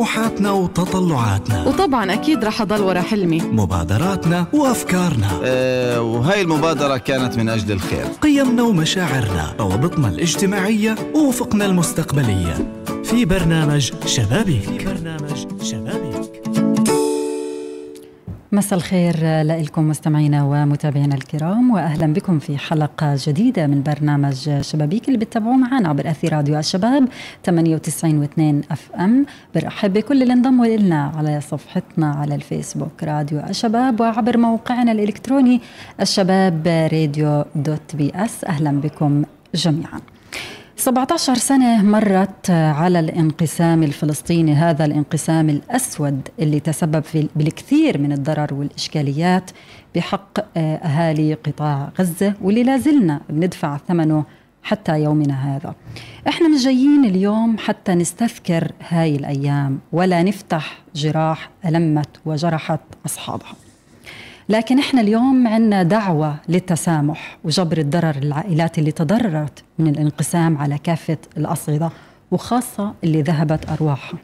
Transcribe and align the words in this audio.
طموحاتنا 0.00 0.50
وتطلعاتنا. 0.50 1.68
وطبعا 1.68 2.12
أكيد 2.12 2.44
رح 2.44 2.60
أضل 2.60 2.80
ورا 2.82 3.00
حلمي. 3.00 3.40
مبادراتنا 3.40 4.46
وأفكارنا. 4.52 5.40
أه 5.44 6.02
وهاي 6.02 6.40
المبادرة 6.40 6.96
كانت 6.96 7.36
من 7.36 7.48
أجل 7.48 7.72
الخير. 7.72 8.04
قيمنا 8.22 8.62
ومشاعرنا 8.62 9.54
روابطنا 9.60 10.08
الاجتماعية 10.08 10.94
ووفقنا 11.14 11.66
المستقبلية. 11.66 12.82
في 13.04 13.24
برنامج 13.24 13.92
شبابيك. 14.06 14.62
في 14.62 14.84
برنامج 14.84 15.62
شبابيك. 15.62 15.99
مساء 18.52 18.78
الخير 18.78 19.16
لكم 19.42 19.88
مستمعينا 19.88 20.44
ومتابعينا 20.44 21.14
الكرام 21.14 21.70
وأهلا 21.70 22.12
بكم 22.12 22.38
في 22.38 22.58
حلقة 22.58 23.14
جديدة 23.26 23.66
من 23.66 23.82
برنامج 23.82 24.60
شبابيك 24.60 25.08
اللي 25.08 25.18
بتتابعوه 25.18 25.56
معنا 25.56 25.88
عبر 25.88 26.10
أثير 26.10 26.32
راديو 26.32 26.58
الشباب 26.58 27.08
98 27.46 28.26
و2 28.26 28.40
FM. 28.72 29.26
برحب 29.54 29.92
بكل 29.92 30.22
اللي 30.22 30.32
انضموا 30.32 30.66
لنا 30.66 31.12
على 31.16 31.40
صفحتنا 31.40 32.10
على 32.12 32.34
الفيسبوك 32.34 33.04
راديو 33.04 33.40
الشباب 33.40 34.00
وعبر 34.00 34.36
موقعنا 34.38 34.92
الإلكتروني 34.92 35.60
الشباب 36.00 36.66
راديو 36.92 37.44
dot 37.54 37.96
ps 37.96 38.44
أهلا 38.44 38.80
بكم 38.80 39.24
جميعا. 39.54 40.00
17 40.80 41.34
سنة 41.34 41.82
مرت 41.82 42.50
على 42.50 43.00
الانقسام 43.00 43.82
الفلسطيني 43.82 44.54
هذا 44.54 44.84
الانقسام 44.84 45.50
الأسود 45.50 46.28
اللي 46.38 46.60
تسبب 46.60 47.04
في 47.04 47.28
بالكثير 47.36 47.98
من 47.98 48.12
الضرر 48.12 48.54
والإشكاليات 48.54 49.50
بحق 49.94 50.38
أهالي 50.56 51.34
قطاع 51.34 51.92
غزة 51.98 52.34
واللي 52.42 52.62
لازلنا 52.62 53.20
بندفع 53.30 53.76
ثمنه 53.88 54.24
حتى 54.62 55.02
يومنا 55.02 55.56
هذا. 55.56 55.74
إحنا 56.28 56.48
مش 56.48 56.64
جايين 56.64 57.04
اليوم 57.04 57.58
حتى 57.58 57.94
نستذكر 57.94 58.72
هاي 58.88 59.16
الأيام 59.16 59.78
ولا 59.92 60.22
نفتح 60.22 60.78
جراح 60.94 61.50
ألمت 61.66 62.20
وجرحت 62.26 62.80
أصحابها. 63.06 63.69
لكن 64.50 64.78
إحنا 64.78 65.00
اليوم 65.00 65.48
عندنا 65.48 65.82
دعوة 65.82 66.36
للتسامح 66.48 67.38
وجبر 67.44 67.78
الضرر 67.78 68.16
العائلات 68.22 68.78
اللي 68.78 68.92
تضررت 68.92 69.62
من 69.78 69.88
الانقسام 69.88 70.58
على 70.58 70.78
كافة 70.78 71.18
الأصعدة 71.36 71.90
وخاصة 72.30 72.94
اللي 73.04 73.22
ذهبت 73.22 73.70
أرواحها. 73.70 74.18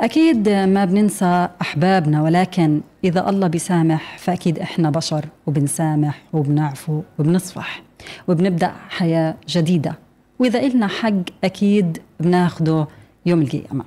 أكيد 0.00 0.48
ما 0.48 0.84
بننسى 0.84 1.48
أحبابنا 1.60 2.22
ولكن 2.22 2.80
إذا 3.04 3.28
الله 3.28 3.46
بيسامح 3.46 4.18
فأكيد 4.18 4.58
إحنا 4.58 4.90
بشر 4.90 5.24
وبنسامح 5.46 6.22
وبنعفو 6.32 7.02
وبنصفح 7.18 7.82
وبنبدأ 8.28 8.72
حياة 8.88 9.34
جديدة 9.48 9.94
وإذا 10.38 10.58
إلنا 10.60 10.86
حق 10.86 11.12
أكيد 11.44 11.98
بناخده 12.20 12.86
يوم 13.26 13.42
القيامة. 13.42 13.84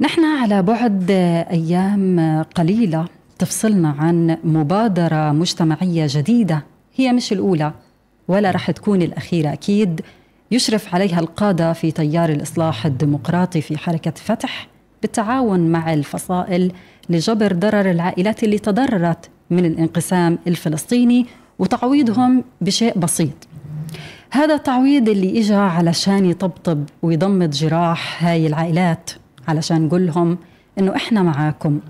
نحن 0.00 0.24
على 0.24 0.62
بعد 0.62 1.10
أيام 1.50 2.42
قليلة 2.54 3.06
تفصلنا 3.38 3.94
عن 3.98 4.36
مبادرة 4.44 5.32
مجتمعية 5.32 6.06
جديدة. 6.08 6.64
هي 6.96 7.12
مش 7.12 7.32
الأولى 7.32 7.72
ولا 8.28 8.50
رح 8.50 8.70
تكون 8.70 9.02
الأخيرة 9.02 9.52
أكيد. 9.52 10.00
يشرف 10.50 10.94
عليها 10.94 11.20
القادة 11.20 11.72
في 11.72 11.90
تيار 11.90 12.30
الإصلاح 12.30 12.86
الديمقراطي 12.86 13.60
في 13.60 13.78
حركة 13.78 14.12
فتح 14.16 14.68
بالتعاون 15.02 15.60
مع 15.60 15.92
الفصائل 15.92 16.72
لجبر 17.08 17.52
ضرر 17.52 17.90
العائلات 17.90 18.44
اللي 18.44 18.58
تضررت 18.58 19.30
من 19.50 19.64
الانقسام 19.64 20.38
الفلسطيني 20.46 21.26
وتعويضهم 21.58 22.44
بشيء 22.60 22.98
بسيط. 22.98 23.48
هذا 24.30 24.54
التعويض 24.54 25.08
اللي 25.08 25.40
إجا 25.40 25.56
علشان 25.56 26.24
يطبطب 26.24 26.84
ويضمد 27.02 27.50
جراح 27.50 28.24
هاي 28.24 28.46
العائلات 28.46 29.10
علشان 29.48 29.82
نقول 29.82 30.06
لهم 30.06 30.38
إنه 30.78 30.96
إحنا 30.96 31.22
معاكم. 31.22 31.80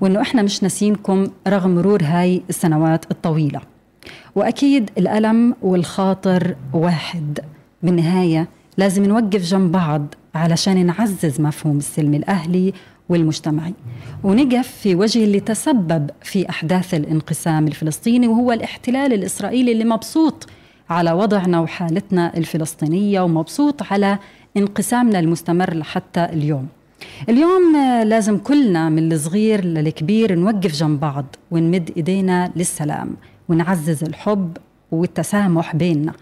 وإنه 0.00 0.20
إحنا 0.20 0.42
مش 0.42 0.62
ناسينكم 0.62 1.26
رغم 1.48 1.74
مرور 1.74 2.02
هاي 2.02 2.42
السنوات 2.48 3.10
الطويلة. 3.10 3.60
وأكيد 4.34 4.90
الألم 4.98 5.54
والخاطر 5.62 6.56
واحد. 6.72 7.40
بالنهاية 7.82 8.48
لازم 8.78 9.04
نوقف 9.04 9.42
جنب 9.42 9.72
بعض 9.72 10.06
علشان 10.34 10.86
نعزز 10.86 11.40
مفهوم 11.40 11.78
السلم 11.78 12.14
الأهلي 12.14 12.72
والمجتمعي. 13.08 13.74
ونقف 14.24 14.68
في 14.68 14.94
وجه 14.94 15.24
اللي 15.24 15.40
تسبب 15.40 16.10
في 16.22 16.50
أحداث 16.50 16.94
الانقسام 16.94 17.66
الفلسطيني 17.66 18.28
وهو 18.28 18.52
الاحتلال 18.52 19.12
الإسرائيلي 19.12 19.72
اللي 19.72 19.84
مبسوط 19.84 20.46
على 20.90 21.12
وضعنا 21.12 21.60
وحالتنا 21.60 22.36
الفلسطينية 22.36 23.20
ومبسوط 23.20 23.92
على 23.92 24.18
انقسامنا 24.56 25.18
المستمر 25.18 25.74
لحتى 25.74 26.24
اليوم. 26.24 26.68
اليوم 27.28 27.76
لازم 28.04 28.38
كلنا 28.38 28.88
من 28.88 29.12
الصغير 29.12 29.64
للكبير 29.64 30.34
نوقف 30.34 30.72
جنب 30.72 31.00
بعض 31.00 31.36
ونمد 31.50 31.90
إيدينا 31.96 32.52
للسلام 32.56 33.16
ونعزز 33.48 34.04
الحب 34.04 34.56
والتسامح 34.92 35.76
بيننا 35.76 36.12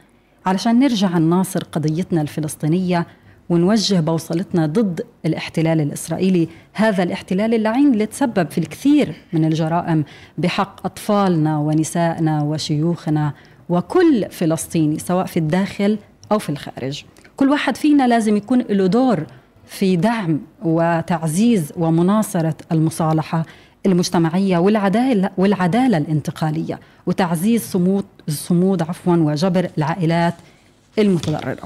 علشان 0.47 0.79
نرجع 0.79 1.19
نناصر 1.19 1.65
قضيتنا 1.65 2.23
الفلسطينية 2.23 3.07
ونوجه 3.49 4.01
بوصلتنا 4.01 4.67
ضد 4.67 5.01
الاحتلال 5.27 5.81
الإسرائيلي. 5.81 6.49
هذا 6.73 7.03
الاحتلال 7.03 7.55
اللعين 7.55 7.93
اللي 7.93 8.07
تسبب 8.07 8.51
في 8.51 8.59
الكثير 8.59 9.15
من 9.33 9.45
الجرائم 9.45 10.05
بحق 10.39 10.87
أطفالنا 10.87 11.59
ونسائنا 11.59 12.43
وشيوخنا 12.43 13.33
وكل 13.69 14.27
فلسطيني 14.31 14.99
سواء 14.99 15.27
في 15.27 15.37
الداخل 15.37 15.99
أو 16.33 16.39
في 16.39 16.49
الخارج. 16.49 17.05
كل 17.37 17.49
واحد 17.49 17.77
فينا 17.77 18.09
لازم 18.09 18.37
يكون 18.37 18.59
له 18.61 18.87
دور 18.87 19.27
في 19.73 19.97
دعم 19.97 20.41
وتعزيز 20.63 21.73
ومناصرة 21.77 22.55
المصالحة 22.73 23.45
المجتمعية 23.87 24.59
والعدالة, 24.59 25.31
والعدالة 25.37 25.99
الانتقالية 25.99 26.81
وتعزيز 27.07 27.63
صمود 27.63 28.05
الصمود 28.29 28.83
عفوا 28.83 29.17
وجبر 29.17 29.71
العائلات 29.79 30.35
المتضررة. 30.99 31.63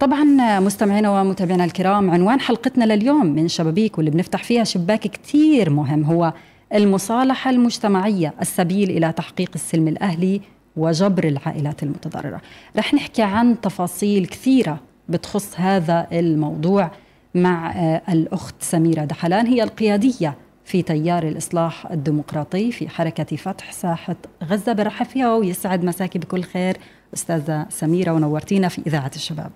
طبعا 0.00 0.24
مستمعينا 0.60 1.20
ومتابعينا 1.20 1.64
الكرام 1.64 2.10
عنوان 2.10 2.40
حلقتنا 2.40 2.84
لليوم 2.84 3.26
من 3.26 3.48
شبابيك 3.48 3.98
واللي 3.98 4.10
بنفتح 4.10 4.44
فيها 4.44 4.64
شباك 4.64 5.00
كتير 5.00 5.70
مهم 5.70 6.04
هو 6.04 6.32
المصالحة 6.74 7.50
المجتمعية 7.50 8.34
السبيل 8.40 8.90
إلى 8.90 9.12
تحقيق 9.12 9.50
السلم 9.54 9.88
الأهلي 9.88 10.40
وجبر 10.76 11.24
العائلات 11.24 11.82
المتضررة. 11.82 12.40
رح 12.76 12.94
نحكي 12.94 13.22
عن 13.22 13.60
تفاصيل 13.60 14.26
كثيرة 14.26 14.80
بتخص 15.08 15.54
هذا 15.56 16.06
الموضوع. 16.12 16.90
مع 17.34 17.72
الأخت 18.08 18.54
سميرة 18.60 19.04
دحلان. 19.04 19.46
هي 19.46 19.62
القيادية 19.62 20.34
في 20.64 20.82
تيار 20.82 21.22
الإصلاح 21.22 21.86
الديمقراطي 21.90 22.72
في 22.72 22.88
حركة 22.88 23.36
فتح 23.36 23.72
ساحة 23.72 24.16
غزة. 24.44 24.72
برحب 24.72 25.06
فيها 25.06 25.34
ويسعد 25.34 25.84
مساكي 25.84 26.18
بكل 26.18 26.42
خير 26.42 26.76
أستاذة 27.14 27.66
سميرة 27.70 28.12
ونورتينا 28.12 28.68
في 28.68 28.82
إذاعة 28.86 29.10
الشباب. 29.16 29.50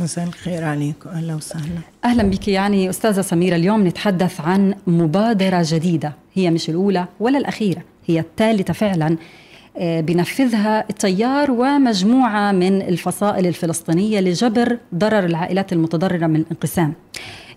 مساء 0.00 0.24
الخير 0.24 0.64
عليكم 0.64 1.10
أهلا 1.10 1.34
وسهلا. 1.34 1.80
أهلا 2.04 2.22
بك. 2.22 2.48
يعني 2.48 2.90
أستاذة 2.90 3.20
سميرة 3.20 3.56
اليوم 3.56 3.86
نتحدث 3.86 4.40
عن 4.40 4.74
مبادرة 4.86 5.62
جديدة 5.66 6.12
هي 6.34 6.50
مش 6.50 6.70
الأولى 6.70 7.06
ولا 7.20 7.38
الأخيرة 7.38 7.82
هي 8.06 8.20
الثالثة 8.20 8.72
فعلا. 8.72 9.16
بنفذها 9.80 10.84
التيار 10.90 11.50
ومجموعة 11.50 12.52
من 12.52 12.82
الفصائل 12.82 13.46
الفلسطينية 13.46 14.20
لجبر 14.20 14.78
ضرر 14.94 15.24
العائلات 15.24 15.72
المتضررة 15.72 16.26
من 16.26 16.40
الانقسام. 16.40 16.92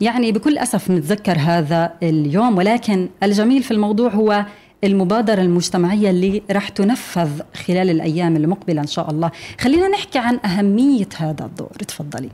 يعني 0.02 0.32
بكل 0.32 0.58
أسف 0.58 0.92
نتذكر 0.92 1.38
هذا 1.40 1.94
اليوم 2.04 2.58
ولكن 2.58 3.10
الجميل 3.24 3.64
في 3.64 3.72
الموضوع 3.72 4.10
هو 4.10 4.46
المبادرة 4.84 5.42
المجتمعية 5.42 6.10
اللي 6.10 6.42
رح 6.52 6.70
تنفذ 6.70 7.30
خلال 7.68 7.90
الأيام 7.90 8.36
المقبلة 8.36 8.82
إن 8.82 8.88
شاء 8.88 9.12
الله. 9.12 9.32
خلينا 9.60 9.88
نحكي 9.88 10.20
عن 10.20 10.40
أهمية 10.46 11.10
هذا 11.18 11.46
الدور. 11.46 11.72
تفضلي. 11.88 12.30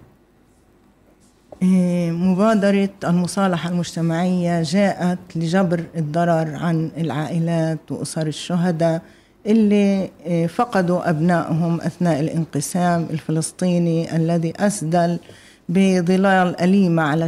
مبادرة 2.11 2.89
المصالحة 3.03 3.69
المجتمعية 3.69 4.63
جاءت 4.63 5.19
لجبر 5.35 5.83
الضرر 5.97 6.55
عن 6.55 6.91
العائلات 6.97 7.91
وأسر 7.91 8.27
الشهداء 8.27 9.01
اللي 9.47 10.09
فقدوا 10.47 11.09
أبنائهم 11.09 11.81
أثناء 11.81 12.19
الانقسام 12.19 13.07
الفلسطيني 13.09 14.15
الذي 14.15 14.53
أسدل 14.59 15.19
بظلال 15.69 16.61
أليمة 16.61 17.03
على 17.03 17.27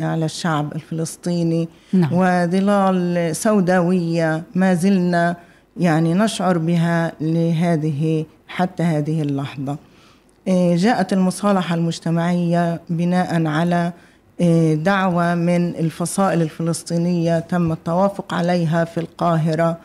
على 0.00 0.24
الشعب 0.24 0.72
الفلسطيني. 0.74 1.68
نعم. 1.92 2.10
وظلال 2.12 3.36
سوداوية 3.36 4.42
ما 4.54 4.74
زلنا 4.74 5.36
يعني 5.76 6.14
نشعر 6.14 6.58
بها 6.58 7.12
لهذه 7.20 8.24
حتى 8.48 8.82
هذه 8.82 9.22
اللحظة. 9.22 9.76
جاءت 10.74 11.12
المصالحة 11.12 11.74
المجتمعية 11.74 12.80
بناء 12.90 13.46
على 13.46 13.92
دعوة 14.74 15.34
من 15.34 15.76
الفصائل 15.76 16.42
الفلسطينية 16.42 17.38
تم 17.38 17.72
التوافق 17.72 18.34
عليها 18.34 18.84
في 18.84 19.00
القاهرة. 19.00 19.78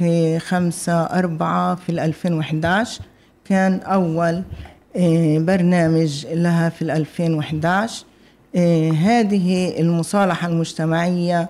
في 0.00 0.38
خمسة 0.38 1.02
أربعة 1.02 1.74
في 1.74 2.04
2011 2.04 3.02
كان 3.44 3.80
أول 3.80 4.42
برنامج 5.46 6.26
لها 6.26 6.68
في 6.68 6.82
2011 6.82 8.04
آه، 8.56 8.90
هذه 8.90 9.80
المصالحة 9.80 10.48
المجتمعية 10.48 11.48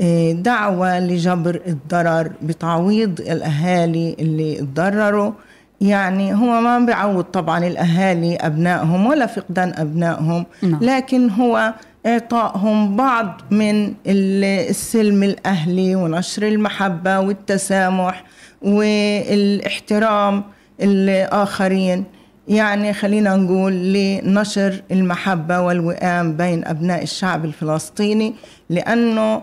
آه، 0.00 0.32
دعوة 0.32 1.00
لجبر 1.00 1.60
الضرر 1.66 2.32
بتعويض 2.42 3.20
الأهالي 3.20 4.16
اللي 4.20 4.56
تضرروا. 4.56 5.32
يعني 5.80 6.34
هو 6.34 6.60
ما 6.60 6.78
بيعوض 6.78 7.24
طبعا 7.24 7.66
الأهالي 7.66 8.36
أبنائهم 8.36 9.06
ولا 9.06 9.26
فقدان 9.26 9.72
أبنائهم 9.76 10.46
نعم. 10.62 10.78
لكن 10.82 11.30
هو 11.30 11.74
إعطائهم 12.06 12.96
بعض 12.96 13.40
من 13.50 13.94
السلم 14.06 15.22
الأهلي 15.22 15.94
ونشر 15.94 16.48
المحبة 16.48 17.20
والتسامح 17.20 18.24
والإحترام 18.62 20.44
الآخرين. 20.82 22.04
يعني 22.48 22.92
خلينا 22.92 23.36
نقول 23.36 23.72
لنشر 23.92 24.82
المحبة 24.90 25.60
والوئام 25.60 26.36
بين 26.36 26.64
أبناء 26.64 27.02
الشعب 27.02 27.44
الفلسطيني 27.44 28.34
لأنه 28.70 29.42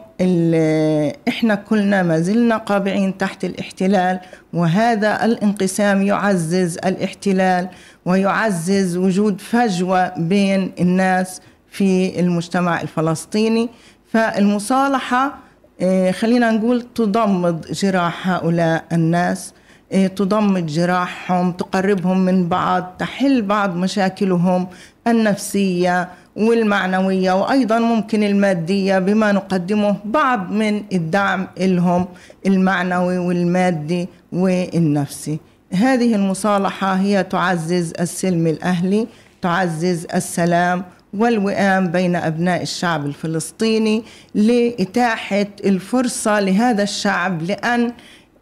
إحنا 1.28 1.56
كلنا 1.56 2.04
ما 2.04 2.20
زلنا 2.20 2.58
قابعين 2.58 3.18
تحت 3.18 3.46
الاحتلال 3.46 4.20
وهذا 4.54 5.26
الانقسام 5.26 6.02
يعزز 6.02 6.78
الاحتلال 6.78 7.70
ويعزز 8.06 8.98
وجود 8.98 9.42
فجوة 9.42 10.20
بين 10.20 10.72
الناس. 10.80 11.42
في 11.76 12.20
المجتمع 12.20 12.82
الفلسطيني. 12.82 13.70
فالمصالحة 14.12 15.46
آه، 15.82 16.12
خلينا 16.12 16.52
نقول 16.52 16.82
تضمد 16.96 17.72
جراح 17.72 18.30
هؤلاء 18.30 18.86
الناس 18.92 19.54
آه، 19.92 20.08
تضمد 20.08 20.66
جراحهم 20.66 21.52
تقربهم 21.52 22.20
من 22.20 22.50
بعض 22.50 22.96
تحل 23.00 23.42
بعض 23.42 23.76
مشاكلهم 23.76 24.68
النفسية 25.08 26.10
والمعنوية 26.36 27.32
وأيضا 27.32 27.80
ممكن 27.80 28.24
المادية 28.24 29.00
بما 29.00 29.32
نقدمه 29.32 29.96
بعض 30.06 30.52
من 30.52 30.84
الدعم 30.94 31.48
لهم 31.58 32.06
المعنوي 32.46 33.18
والمادي 33.18 34.10
والنفسي. 34.32 35.40
هذه 35.74 36.16
المصالحة 36.16 36.94
هي 36.94 37.24
تعزز 37.24 37.94
السلم 38.00 38.48
الأهلي 38.48 39.08
تعزز 39.42 40.08
السلام 40.16 40.84
والوئام 41.18 41.88
بين 41.88 42.16
أبناء 42.16 42.62
الشعب 42.62 43.06
الفلسطيني 43.06 44.04
لإتاحة 44.36 45.48
الفرصة 45.66 46.40
لهذا 46.40 46.84
الشعب 46.84 47.42
لأن 47.42 47.92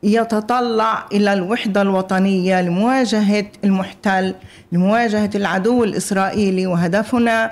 يتطلع 0.04 1.06
إلى 1.12 1.34
الوحدة 1.34 1.82
الوطنية 1.82 2.62
لمواجهة 2.62 3.46
المحتل 3.64 4.36
لمواجهة 4.72 5.30
العدو 5.36 5.84
الإسرائيلي 5.84 6.68
وهدفنا 6.68 7.52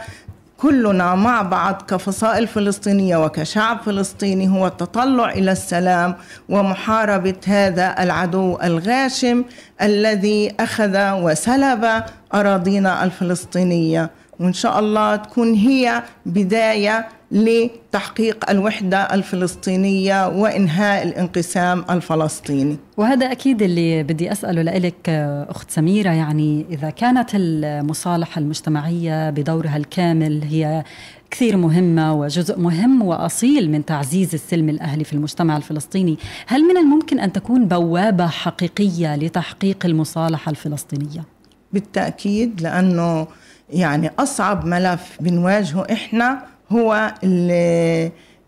كلنا 0.58 1.16
مع 1.16 1.42
بعض 1.42 1.82
كفصائل 1.88 2.48
فلسطينية 2.48 3.26
وكشعب 3.26 3.80
فلسطيني 3.86 4.50
هو 4.50 4.68
التطلع 4.68 5.32
إلى 5.32 5.52
السلام 5.52 6.16
ومحاربة 6.50 7.36
هذا 7.48 7.96
العدو 8.00 8.58
الغاشم 8.64 9.44
الذي 9.82 10.54
أخذ 10.60 11.12
وسلب 11.12 12.04
أراضينا 12.34 13.04
الفلسطينية. 13.04 14.10
وإن 14.42 14.54
شاء 14.54 14.80
الله 14.80 15.16
تكون 15.16 15.54
هي 15.54 16.04
بداية 16.26 17.08
لتحقيق 17.32 18.50
الوحدة 18.50 18.98
الفلسطينية 18.98 20.28
وإنهاء 20.28 21.08
الانقسام 21.08 21.86
الفلسطيني 21.90 22.78
وهذا 22.98 23.32
أكيد 23.32 23.62
اللي 23.62 24.04
بدي 24.04 24.32
أسأله 24.32 24.62
لك 24.62 25.10
أخت 25.50 25.72
سميرة 25.72 26.10
يعني 26.10 26.66
إذا 26.70 26.90
كانت 26.90 27.30
المصالحة 27.34 28.40
المجتمعية 28.40 29.30
بدورها 29.30 29.78
الكامل 29.78 30.44
هي 30.44 30.84
كثير 31.32 31.58
مهمة 31.58 32.14
وجزء 32.14 32.60
مهم 32.60 33.02
وأصيل 33.02 33.72
من 33.72 33.86
تعزيز 33.86 34.34
السلم 34.34 34.70
الأهلي 34.70 35.04
في 35.04 35.14
المجتمع 35.14 35.58
الفلسطيني 35.58 36.18
هل 36.48 36.64
من 36.64 36.78
الممكن 36.78 37.20
أن 37.20 37.34
تكون 37.34 37.68
بوابة 37.68 38.28
حقيقية 38.28 39.16
لتحقيق 39.16 39.86
المصالحة 39.86 40.50
الفلسطينية؟ 40.50 41.26
بالتأكيد 41.74 42.62
لأنه 42.62 43.28
يعني 43.72 44.12
أصعب 44.20 44.66
ملف 44.66 45.18
بنواجهه 45.20 45.88
إحنا 45.92 46.44
هو 46.72 47.14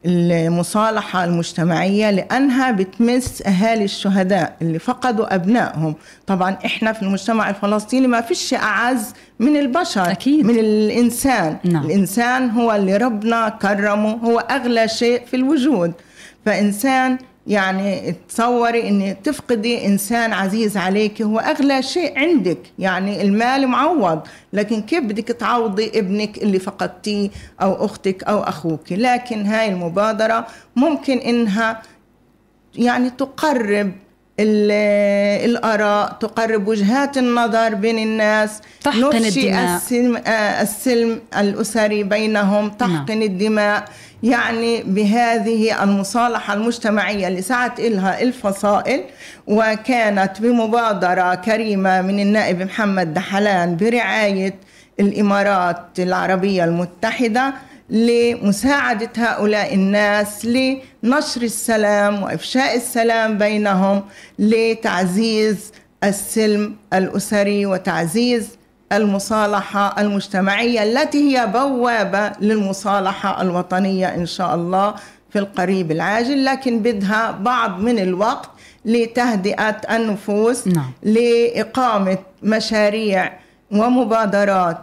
المصالحة 0.06 1.24
المجتمعية 1.24 2.12
لأنها 2.12 2.72
بتمس 2.72 3.42
أهالي 3.48 3.84
الشهداء 3.84 4.56
اللي 4.62 4.80
فقدوا 4.80 5.36
أبنائهم 5.36 5.96
طبعا 6.28 6.58
إحنا 6.66 6.94
في 6.94 7.02
المجتمع 7.04 7.50
الفلسطيني 7.50 8.08
ما 8.08 8.22
فيش 8.22 8.54
أعز 8.54 9.14
من 9.40 9.58
البشر 9.58 10.12
أكيد. 10.12 10.46
من 10.46 10.60
الإنسان 10.60 11.58
نعم. 11.64 11.86
الإنسان 11.86 12.50
هو 12.50 12.72
اللي 12.72 12.98
ربنا 12.98 13.50
كرمه 13.50 14.12
هو 14.12 14.40
أغلى 14.40 14.88
شيء 14.88 15.26
في 15.26 15.36
الوجود 15.36 15.94
فإنسان 16.46 17.18
يعني 17.48 18.16
تصوري 18.30 18.90
إن 18.90 19.16
تفقدي 19.24 19.86
إنسان 19.86 20.34
عزيز 20.34 20.78
عليك 20.78 21.22
هو 21.22 21.40
أغلى 21.40 21.82
شيء 21.84 22.20
عندك. 22.20 22.58
يعني 22.80 23.22
المال 23.22 23.68
معوض 23.68 24.22
لكن 24.54 24.82
كيف 24.82 25.04
بدك 25.04 25.28
تعوضي 25.28 25.92
ابنك 25.96 26.38
اللي 26.38 26.60
فقدتيه 26.60 27.30
أو 27.62 27.86
أختك 27.86 28.24
أو 28.24 28.40
أخوك؟ 28.44 28.92
لكن 28.92 29.46
هاي 29.46 29.70
المبادرة 29.70 30.48
ممكن 30.76 31.18
إنها 31.18 31.82
يعني 32.76 33.10
تقرب 33.10 33.92
الآراء 34.40 36.12
تقرب 36.20 36.68
وجهات 36.68 37.18
النظر 37.18 37.76
بين 37.76 38.00
الناس. 38.00 38.62
تحقن 38.84 39.16
الدماء. 39.16 39.76
السلم, 39.76 40.16
آه، 40.18 40.62
السلم 40.62 41.22
الأسري 41.38 42.04
بينهم 42.04 42.70
تحقن 42.70 43.18
نعم. 43.20 43.22
الدماء. 43.22 43.86
يعني 44.24 44.84
بهذه 44.84 45.84
المصالحة 45.84 46.54
المجتمعية 46.54 47.28
اللي 47.28 47.42
سعت 47.42 47.80
إلها 47.80 48.22
الفصائل 48.22 49.04
وكانت 49.48 50.42
بمبادرة 50.42 51.36
كريمة 51.36 52.02
من 52.02 52.20
النائب 52.20 52.62
محمد 52.62 53.14
دحلان 53.14 53.78
برعاية 53.78 54.56
الإمارات 55.00 56.00
العربية 56.00 56.64
المتحدة 56.64 57.54
لمساعدة 57.90 59.10
هؤلاء 59.18 59.74
الناس 59.74 60.46
لنشر 60.46 61.42
السلام 61.42 62.24
وإفشاء 62.24 62.76
السلام 62.76 63.38
بينهم 63.38 64.04
لتعزيز 64.40 65.72
السلم 66.04 66.76
الأسري 66.94 67.66
وتعزيز 67.66 68.50
المصالحة 68.98 70.02
المجتمعية 70.02 70.84
التي 70.84 71.38
هي 71.38 71.48
بوابة 71.48 72.32
للمصالحة 72.42 73.42
الوطنية 73.42 74.16
إن 74.16 74.26
شاء 74.26 74.56
الله 74.56 74.94
في 75.30 75.40
القريب 75.40 75.92
العاجل 75.92 76.46
لكن 76.46 76.80
بدها 76.80 77.32
بعض 77.32 77.80
من 77.80 78.00
الوقت 78.00 78.50
لتهدئة 78.86 79.96
النفوس 79.96 80.68
نعم. 80.68 80.92
لإقامة 81.04 82.18
مشاريع 82.44 83.34
ومبادرات 83.72 84.78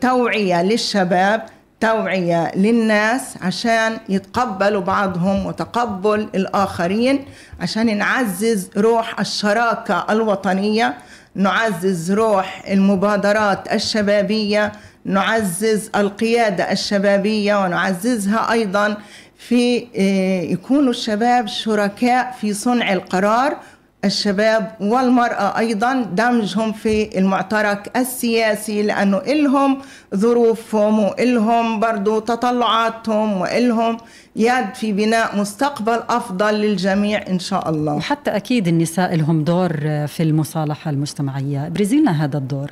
توعية 0.00 0.62
للشباب 0.62 1.42
توعية 1.80 2.52
للناس 2.56 3.34
عشان 3.42 3.98
يتقبلوا 4.08 4.80
بعضهم 4.80 5.46
وتقبل 5.46 6.28
الآخرين 6.34 7.24
عشان 7.60 7.98
نعزز 7.98 8.70
روح 8.76 9.20
الشراكة 9.20 10.06
الوطنية 10.10 10.94
نعزز 11.34 12.12
روح 12.12 12.62
المبادرات 12.68 13.72
الشبابية 13.72 14.72
نعزز 15.04 15.90
القيادة 15.96 16.72
الشبابية 16.72 17.64
ونعززها 17.64 18.52
أيضا 18.52 18.96
في 19.38 19.86
آه، 19.96 20.42
يكونوا 20.42 20.90
الشباب 20.90 21.46
شركاء 21.46 22.36
في 22.40 22.54
صنع 22.54 22.92
القرار 22.92 23.56
الشباب 24.04 24.72
والمرأة 24.80 25.58
أيضا 25.58 26.02
دمجهم 26.02 26.72
في 26.72 27.18
المعترك 27.18 27.96
السياسي 27.96 28.82
لأنه 28.82 29.18
إلهم 29.18 29.78
ظروفهم 30.14 30.98
وإلهم 30.98 31.80
برضو 31.80 32.18
تطلعاتهم 32.18 33.40
وإلهم 33.40 33.96
يد 34.36 34.74
في 34.74 34.92
بناء 34.92 35.36
مستقبل 35.36 36.00
أفضل 36.08 36.54
للجميع 36.54 37.24
إن 37.28 37.38
شاء 37.38 37.70
الله. 37.70 37.94
وحتى 37.94 38.30
أكيد 38.30 38.68
النساء 38.68 39.14
لهم 39.14 39.44
دور 39.44 39.72
في 40.06 40.22
المصالحة 40.22 40.90
المجتمعية. 40.90 41.68
برزيلنا 41.68 42.24
هذا 42.24 42.38
الدور. 42.38 42.70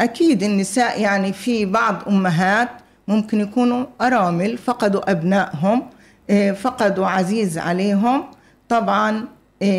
أكيد 0.00 0.42
النساء 0.42 1.00
يعني 1.00 1.32
في 1.32 1.64
بعض 1.64 2.02
أمهات 2.08 2.68
ممكن 3.08 3.40
يكونوا 3.40 3.84
أرامل 4.00 4.58
فقدوا 4.58 5.10
أبنائهم 5.10 5.82
آه، 6.30 6.52
فقدوا 6.52 7.06
عزيز 7.06 7.58
عليهم. 7.58 8.24
طبعا 8.68 9.24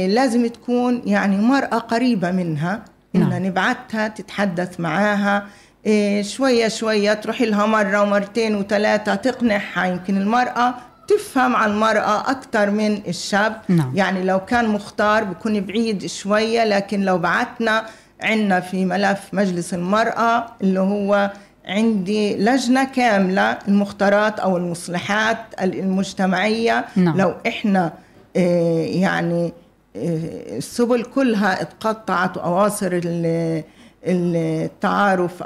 لازم 0.08 0.48
تكون 0.48 1.02
يعني 1.06 1.38
مرأة 1.38 1.78
قريبة 1.78 2.32
منها 2.32 2.82
إن 3.16 3.30
نعم. 3.30 3.46
نبعتها 3.46 4.08
تتحدث 4.08 4.80
معاها 4.80 5.48
آه، 5.88 6.22
شوية 6.22 6.68
شوية 6.68 7.14
تروح 7.14 7.42
لها 7.42 7.66
مرة 7.66 8.02
ومرتين 8.02 8.56
وثلاثة 8.56 9.16
تقنعها 9.16 9.86
يمكن 9.86 10.18
المرأة 10.18 10.76
تفهم 11.08 11.56
عن 11.56 11.72
المرأة 11.72 12.32
أكثر 12.32 12.70
من 12.70 13.02
الشاب 13.08 13.62
نعم. 13.70 13.92
يعني 13.96 14.24
لو 14.24 14.40
كان 14.40 14.70
مختار 14.70 15.24
بكون 15.24 15.62
بعيد 15.62 16.06
شوية 16.06 16.64
لكن 16.64 17.02
لو 17.02 17.18
بعتنا 17.18 17.86
عندنا 18.22 18.60
في 18.60 18.86
ملف 18.86 19.20
مجلس 19.34 19.74
المرأة 19.74 20.46
اللي 20.62 20.80
هو 20.80 21.32
عندي 21.66 22.36
لجنة 22.36 22.84
كاملة 22.84 23.60
المختارات 23.68 24.40
أو 24.40 24.58
المصلحات 24.58 25.38
المجتمعية 25.62 26.86
نعم. 26.96 27.18
لو 27.18 27.34
إحنا 27.48 27.94
آه، 28.36 28.86
يعني 28.86 29.54
السبل 29.96 31.04
كلها 31.04 31.62
اتقطعت 31.62 32.38
وأواصر 32.38 32.90
ال- 33.04 33.64
التعارف 34.06 35.44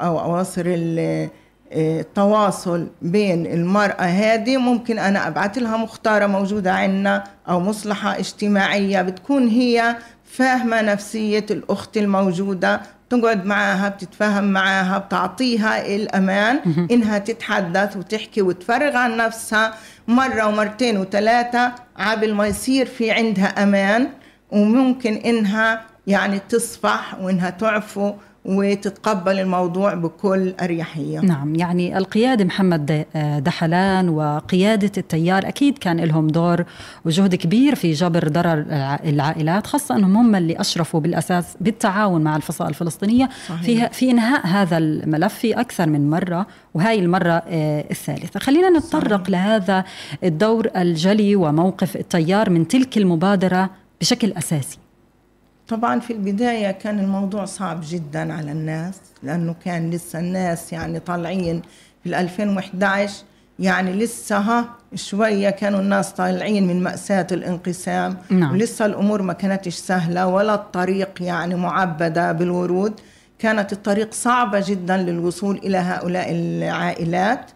ال- 0.66 1.28
آه، 1.72 2.00
التواصل 2.00 2.86
بين 3.02 3.46
المرأة 3.46 4.02
هذه. 4.02 4.56
ممكن 4.56 4.98
أنا 4.98 5.28
أبعت 5.28 5.58
لها 5.58 5.76
مختارة 5.76 6.26
موجودة 6.26 6.72
عندنا 6.72 7.24
أو 7.48 7.60
مصلحة 7.60 8.18
اجتماعية 8.18 9.02
بتكون 9.02 9.48
هي 9.48 9.96
فاهمة 10.24 10.82
نفسية 10.82 11.46
الأخت 11.50 11.96
الموجودة 11.96 12.80
تقعد 13.10 13.44
معاها 13.46 13.88
بتتفاهم 13.88 14.44
معاها 14.44 14.98
بتعطيها 14.98 15.86
الأمان 15.96 16.60
إنها 16.90 17.18
تتحدث 17.18 17.96
وتحكي 17.96 18.42
وتفرغ 18.42 18.96
عن 18.96 19.16
نفسها 19.16 19.74
مرة 20.08 20.46
ومرتين 20.46 20.98
وثلاثة 20.98 21.72
عبل 21.96 22.34
ما 22.34 22.46
يصير 22.46 22.86
في 22.86 23.10
عندها 23.10 23.62
أمان. 23.62 24.08
وممكن 24.52 25.12
إنها 25.12 25.80
يعني 26.06 26.38
تصفح 26.48 27.14
وإنها 27.20 27.50
تعفو 27.50 28.12
وتتقبل 28.44 29.38
الموضوع 29.38 29.94
بكل 29.94 30.54
أريحية 30.62 31.18
نعم 31.20 31.54
يعني 31.54 31.98
القيادة 31.98 32.44
محمد 32.44 33.04
آه، 33.16 33.38
دحلان 33.38 34.08
وقيادة 34.08 34.92
التيار 34.98 35.48
أكيد 35.48 35.78
كان 35.78 36.00
لهم 36.00 36.26
دور 36.26 36.64
وجهد 37.04 37.34
كبير 37.34 37.74
في 37.74 37.92
جبر 37.92 38.28
ضرر 38.28 38.52
الع- 38.60 39.00
العائلات 39.04 39.66
خاصة 39.66 39.96
أنهم 39.96 40.16
هم 40.16 40.34
اللي 40.36 40.60
أشرفوا 40.60 41.00
بالأساس 41.00 41.56
بالتعاون 41.60 42.22
مع 42.24 42.36
الفصائل 42.36 42.70
الفلسطينية 42.70 43.28
صحيح. 43.48 43.62
في, 43.88 43.94
في 43.94 44.10
إنهاء 44.10 44.46
هذا 44.46 44.78
الملف 44.78 45.34
في 45.34 45.60
أكثر 45.60 45.88
من 45.88 46.10
مرة 46.10 46.46
وهي 46.74 46.98
المرة 46.98 47.42
آه، 47.48 47.84
الثالثة 47.90 48.40
خلينا 48.40 48.70
نتطرق 48.70 49.16
صحيح. 49.22 49.28
لهذا 49.30 49.84
الدور 50.24 50.68
الجلي 50.76 51.36
وموقف 51.36 51.96
التيار 51.96 52.50
من 52.50 52.68
تلك 52.68 52.98
المبادرة 52.98 53.70
بشكل 54.00 54.32
أساسي. 54.32 54.78
طبعا 55.68 56.00
في 56.00 56.12
البداية 56.12 56.70
كان 56.70 56.98
الموضوع 56.98 57.44
صعب 57.44 57.80
جدا 57.84 58.32
على 58.32 58.52
الناس 58.52 58.94
لأنه 59.22 59.54
كان 59.64 59.90
لسه 59.90 60.18
الناس 60.18 60.72
يعني 60.72 61.00
طالعين 61.00 61.62
في 62.04 62.20
2011 62.20 63.24
يعني 63.58 63.92
لسه 63.92 64.38
ها 64.38 64.68
شوية 64.94 65.50
كانوا 65.50 65.80
الناس 65.80 66.12
طالعين 66.12 66.66
من 66.66 66.82
مأساة 66.82 67.26
الانقسام. 67.32 68.16
نعم. 68.30 68.52
ولسه 68.52 68.86
الأمور 68.86 69.22
ما 69.22 69.32
كانتش 69.32 69.74
سهلة 69.74 70.26
ولا 70.26 70.54
الطريق 70.54 71.22
يعني 71.22 71.54
معبدة 71.54 72.32
بالورود. 72.32 73.00
كانت 73.38 73.72
الطريق 73.72 74.14
صعبة 74.14 74.64
جدا 74.66 74.96
للوصول 74.96 75.56
إلى 75.56 75.78
هؤلاء 75.78 76.26
العائلات. 76.30 77.50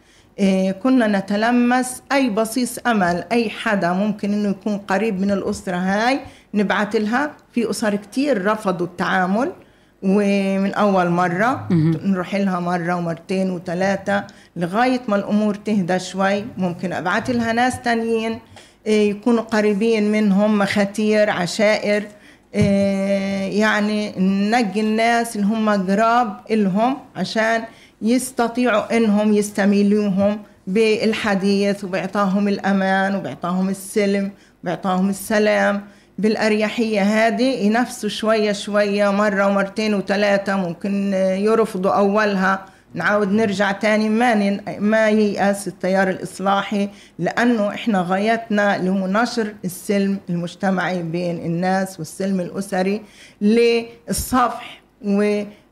كنا 0.83 1.07
نتلمس 1.19 2.03
أي 2.13 2.31
بصيص 2.31 2.79
أمل 2.87 3.25
أي 3.33 3.51
حدا 3.51 3.93
ممكن 3.93 4.33
إنه 4.33 4.49
يكون 4.49 4.79
قريب 4.79 5.21
من 5.21 5.31
الأسرة 5.31 5.77
هاي 5.77 6.21
نبعت 6.55 6.97
لها. 6.97 7.31
في 7.53 7.71
أسر 7.71 7.97
كتير 7.97 8.45
رفضوا 8.45 8.87
التعامل 8.87 9.53
ومن 10.03 10.75
أول 10.75 11.09
مرة 11.11 11.69
نروح 12.05 12.35
لها 12.35 12.61
مرة 12.61 12.97
ومرتين 12.97 13.51
وثلاثة 13.51 14.25
لغاية 14.57 15.01
ما 15.09 15.17
الأمور 15.17 15.55
تهدى 15.55 15.99
شوي. 15.99 16.45
ممكن 16.59 16.93
أبعت 16.93 17.31
لها 17.31 17.53
ناس 17.53 17.81
تانيين 17.81 18.39
إيه، 18.87 19.11
يكونوا 19.11 19.43
قريبين 19.43 20.13
منهم 20.13 20.59
مخاتير 20.59 21.31
عشائر 21.31 22.05
إيه، 22.55 23.61
يعني 23.61 24.13
ننقي 24.19 24.81
الناس 24.81 25.37
اللي 25.37 25.47
هم 25.47 25.69
قراب 25.91 26.37
إلهم 26.51 26.97
عشان 27.17 27.63
يستطيعوا 28.03 28.97
إنهم 28.97 29.33
يستميلوهم 29.33 30.43
بالحديث 30.67 31.85
وبإعطاهم 31.85 32.49
الأمان 32.49 33.15
وبإعطاهم 33.15 33.69
السلم 33.69 34.31
وبإعطاهم 34.63 35.09
السلام 35.11 35.85
بالأريحية 36.19 37.03
هذه 37.03 37.43
ينفسوا 37.67 38.09
شوية 38.09 38.53
شوية 38.53 39.11
مرة 39.11 39.47
ومرتين 39.47 39.95
وثلاثة 39.95 40.57
ممكن 40.57 41.13
يرفضوا 41.15 41.91
أولها 41.91 42.65
نعاود 42.95 43.33
نرجع 43.33 43.73
تاني 43.73 44.09
ما. 44.09 44.61
ما 44.79 45.09
ييأس 45.09 45.69
التيار 45.69 46.09
الإصلاحي 46.11 46.89
لأنه 47.19 47.69
إحنا 47.69 48.07
غايتنا 48.09 48.77
اللي 48.77 48.91
هو 48.91 49.07
نشر 49.07 49.55
السلم 49.65 50.19
المجتمعي 50.31 51.03
بين 51.03 51.37
الناس 51.39 51.99
والسلم 51.99 52.41
الأسري 52.41 53.03
للصفح 53.41 54.83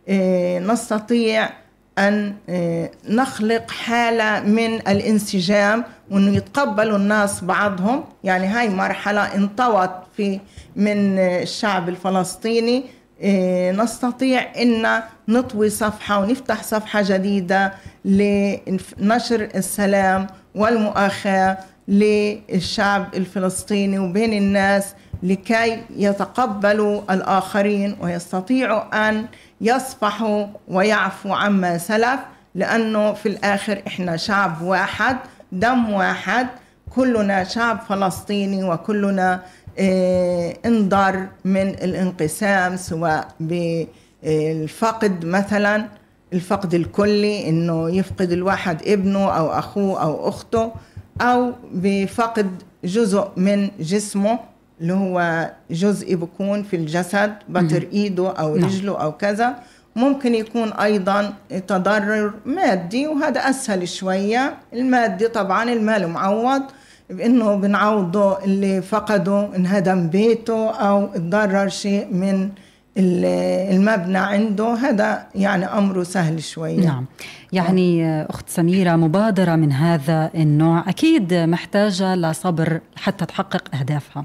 ونستطيع 0.08 1.50
أن 1.98 2.34
آه، 2.48 2.90
نخلق 3.08 3.70
حالة 3.70 4.40
من 4.40 4.74
الانسجام 4.74 5.84
وأنه 6.10 6.36
يتقبلوا 6.36 6.96
الناس 6.96 7.44
بعضهم. 7.44 8.04
يعني 8.24 8.46
هاي 8.46 8.68
مرحلة 8.68 9.20
انطوت 9.34 9.90
في 10.16 10.40
من 10.76 11.18
آه، 11.18 11.42
الشعب 11.42 11.88
الفلسطيني. 11.88 12.84
آه، 13.22 13.72
نستطيع 13.72 14.46
أن 14.62 15.02
نطوي 15.28 15.70
صفحة 15.70 16.18
ونفتح 16.18 16.62
صفحة 16.62 17.02
جديدة 17.02 17.72
لنشر 18.04 19.48
السلام 19.54 20.26
والمؤاخاة 20.54 21.58
للشعب 21.88 23.14
الفلسطيني 23.14 23.98
وبين 23.98 24.32
الناس 24.32 24.94
لكي 25.22 25.82
يتقبلوا 25.96 27.14
الآخرين 27.14 27.96
ويستطيعوا 28.00 29.08
أن 29.08 29.26
يصفحوا 29.60 30.46
ويعفوا 30.68 31.36
عما 31.36 31.78
سلف 31.78 32.20
لأنه 32.54 33.12
في 33.12 33.28
الآخر 33.28 33.82
إحنا 33.86 34.16
شعب 34.16 34.62
واحد 34.62 35.16
دم 35.52 35.92
واحد 35.92 36.46
كلنا 36.94 37.44
شعب 37.44 37.80
فلسطيني 37.88 38.64
وكلنا 38.64 39.42
آه، 39.78 40.56
انضر 40.66 41.26
من 41.44 41.68
الانقسام 41.68 42.76
سواء 42.76 43.28
بالفقد 43.40 45.24
مثلا 45.24 45.86
الفقد 46.32 46.74
الكلي 46.74 47.48
إنه 47.48 47.90
يفقد 47.96 48.32
الواحد 48.32 48.82
ابنه 48.86 49.30
أو 49.32 49.46
أخوه 49.52 50.02
أو 50.02 50.28
أخته 50.28 50.72
أو 51.20 51.52
بفقد 51.72 52.62
جزء 52.84 53.28
من 53.36 53.70
جسمه. 53.80 54.38
اللي 54.80 54.92
هو 54.92 55.50
جزء 55.70 56.14
بكون 56.14 56.62
في 56.62 56.76
الجسد 56.76 57.32
بتر 57.48 57.88
إيده 57.92 58.30
أو 58.30 58.56
نعم. 58.56 58.64
رجله 58.68 59.02
أو 59.02 59.12
كذا. 59.12 59.54
ممكن 59.96 60.34
يكون 60.34 60.72
أيضا 60.72 61.32
تضرر 61.66 62.32
مادي 62.46 63.06
وهذا 63.06 63.40
أسهل 63.40 63.88
شوية. 63.88 64.54
المادي 64.72 65.28
طبعا 65.28 65.62
المال 65.72 66.08
معوض. 66.08 66.62
بانه 67.10 67.54
بنعوضه 67.54 68.44
اللي 68.44 68.82
فقده 68.82 69.48
انهدم 69.56 70.08
بيته 70.08 70.70
أو 70.70 71.06
تضرر 71.06 71.68
شيء 71.68 72.06
من 72.14 72.48
ال- 72.98 73.24
المبنى 73.74 74.18
عنده. 74.18 74.74
هذا 74.74 75.26
يعني 75.34 75.64
امره 75.66 76.02
سهل 76.02 76.42
شوية. 76.42 76.80
نعم. 76.86 77.04
يعني 77.52 78.22
أخت 78.22 78.48
سميرة 78.48 78.96
مبادرة 78.96 79.56
من 79.56 79.72
هذا 79.72 80.30
النوع 80.34 80.84
أكيد 80.88 81.34
محتاجة 81.34 82.14
لصبر 82.14 82.80
حتى 82.96 83.24
تحقق 83.26 83.74
أهدافها. 83.74 84.24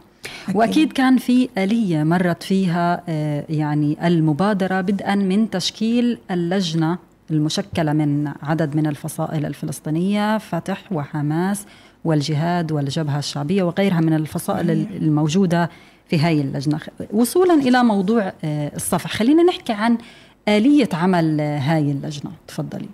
وأكيد 0.53 0.93
كان 0.93 1.17
في 1.17 1.49
آلية 1.57 2.03
مرت 2.03 2.43
فيها 2.43 3.01
آه، 3.09 3.45
يعني 3.49 4.07
المبادرة 4.07 4.81
بدءا 4.81 5.15
من 5.15 5.49
تشكيل 5.49 6.17
اللجنة 6.31 6.97
المشكلة 7.31 7.93
من 7.93 8.31
عدد 8.43 8.75
من 8.75 8.87
الفصائل 8.87 9.45
الفلسطينية 9.45 10.37
فتح 10.37 10.91
وحماس 10.91 11.65
والجهاد 12.05 12.71
والجبهة 12.71 13.19
الشعبية 13.19 13.63
وغيرها 13.63 13.99
من 13.99 14.13
الفصائل 14.13 14.71
الموجودة 15.01 15.69
في 16.09 16.19
هاي 16.19 16.41
اللجنة. 16.41 16.79
وصولا 17.13 17.53
إلى 17.53 17.83
موضوع 17.83 18.33
آه، 18.43 18.71
الصفح. 18.75 19.09
خلينا 19.11 19.43
نحكي 19.43 19.73
عن 19.73 19.97
آلية 20.47 20.89
عمل 20.93 21.41
آه، 21.41 21.57
هاي 21.57 21.91
اللجنة. 21.91 22.31
تفضلي. 22.47 22.89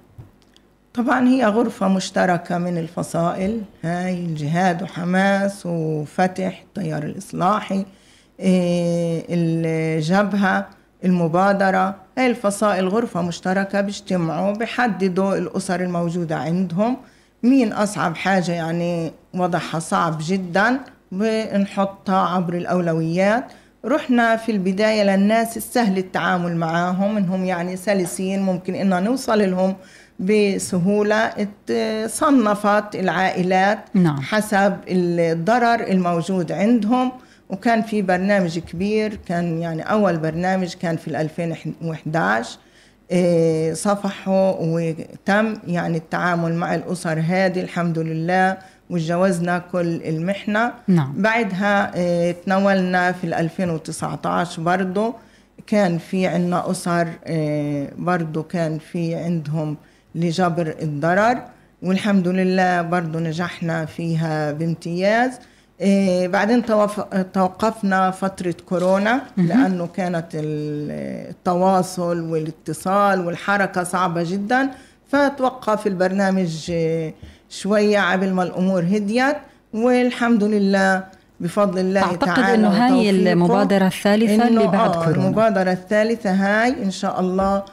طبعا 0.94 1.28
هي 1.28 1.46
غرفة 1.46 1.88
مشتركة 1.88 2.58
من 2.58 2.78
الفصائل 2.78 3.62
هاي 3.84 4.14
الجهاد 4.26 4.84
وحماس 4.84 5.66
وفتح 5.66 6.64
التيار 6.68 7.04
الإصلاحي 7.04 7.86
إيه، 8.40 9.26
الجبهة 9.30 10.68
المبادرة 11.06 11.96
هاي 12.18 12.28
الفصائل 12.28 12.88
غرفة 12.88 13.22
مشتركة 13.22 13.82
بيجتمعوا 13.82 14.54
بيحددوا 14.54 15.36
الأسر 15.38 15.82
الموجودة 15.82 16.36
عندهم 16.38 16.98
مين 17.44 17.74
أصعب 17.74 18.16
حاجة 18.16 18.52
يعني 18.52 19.12
وضعها 19.34 19.80
صعب 19.80 20.18
جدا 20.22 20.80
بنحطها 21.12 22.28
عبر 22.28 22.54
الأولويات. 22.54 23.46
رحنا 23.86 24.36
في 24.36 24.52
البداية 24.52 25.04
للناس 25.04 25.58
السهل 25.58 25.98
التعامل 25.98 26.56
معاهم 26.56 27.18
إنهم 27.18 27.46
يعني 27.46 27.78
سلسين 27.78 28.42
ممكن 28.42 28.76
ان 28.76 29.04
نوصل 29.04 29.50
لهم 29.52 29.76
بسهولة 30.22 31.16
ات- 31.26 32.10
صنفت 32.12 32.96
العائلات 32.96 33.80
نعم. 33.94 34.22
حسب 34.22 34.78
الضرر 34.88 35.88
الموجود 35.88 36.52
عندهم 36.52 37.12
وكان 37.50 37.82
في 37.82 38.02
برنامج 38.02 38.60
كبير 38.60 39.20
كان 39.28 39.62
يعني 39.62 39.82
أول 39.82 40.18
برنامج 40.18 40.74
كان 40.74 40.98
في 40.98 41.08
2011 41.22 42.58
آه، 43.14 43.74
صفحوا 43.74 44.54
وتم 44.60 45.58
يعني 45.68 45.98
التعامل 45.98 46.54
مع 46.54 46.76
الأسر 46.76 47.20
هذه 47.28 47.62
الحمد 47.62 48.00
لله 48.00 48.58
وتجاوزنا 48.90 49.60
كل 49.72 50.02
المحنة 50.06 50.72
نعم. 50.88 51.14
بعدها 51.18 51.92
آه، 51.96 52.32
تناولنا 52.46 53.12
في 53.12 53.24
ال 53.24 53.34
2019 53.34 54.62
برضو 54.62 55.14
كان 55.68 55.98
في 55.98 56.28
عنا 56.28 56.72
أسر 56.72 57.08
آه، 57.26 57.88
برضو 57.98 58.44
كان 58.44 58.78
في 58.92 59.16
عندهم 59.16 59.78
لجبر 60.16 60.76
الضرر 60.82 61.38
والحمد 61.84 62.28
لله 62.28 62.82
برضو 62.82 63.20
نجحنا 63.20 63.86
فيها 63.86 64.52
بامتياز. 64.52 65.32
إيه 65.82 66.28
بعدين 66.28 66.66
توقفنا 67.34 68.12
فترة 68.12 68.56
كورونا 68.70 69.22
لأنه 69.38 69.88
كانت 69.88 70.26
ال- 70.36 71.30
التواصل 71.30 72.22
والاتصال 72.22 73.26
والحركة 73.26 73.84
صعبة 73.84 74.24
جدا. 74.24 74.70
فتوقف 75.12 75.88
البرنامج 75.88 76.72
شوية 77.50 78.00
عبل 78.00 78.32
ما 78.34 78.44
الأمور 78.44 78.82
هديت 78.84 79.36
والحمد 79.74 80.44
لله 80.44 81.04
بفضل 81.40 81.80
الله 81.80 82.02
أعتقد 82.04 82.26
تعالى 82.34 82.56
إنه 82.56 82.68
هاي 82.70 82.92
وتوفيقه 82.92 83.32
المبادرة 83.34 83.88
الثالثة 83.88 84.48
اللي 84.48 84.68
بعد 84.68 84.90
آه 84.96 85.06
كورونا. 85.06 85.28
المبادرة 85.28 85.72
الثالثة 85.72 86.30
هاي 86.32 86.84
إن 86.84 86.92
شاء 86.92 87.20
الله 87.20 87.64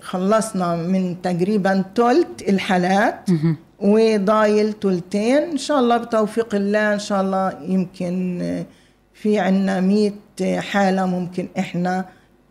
خلصنا 0.00 0.76
من 0.76 1.22
تقريبا 1.22 1.84
تلت 1.94 2.42
الحالات 2.48 3.20
وضايل 3.80 4.72
تلتين. 4.72 5.42
إن 5.42 5.56
شاء 5.56 5.78
الله 5.80 5.96
بتوفيق 5.96 6.54
الله 6.54 6.94
إن 6.94 6.98
شاء 6.98 7.20
الله 7.20 7.52
يمكن 7.68 8.38
آه، 8.42 8.64
في 9.14 9.38
عنا 9.38 9.80
مئة 9.80 10.60
حالة 10.60 11.06
ممكن 11.06 11.48
إحنا 11.58 12.04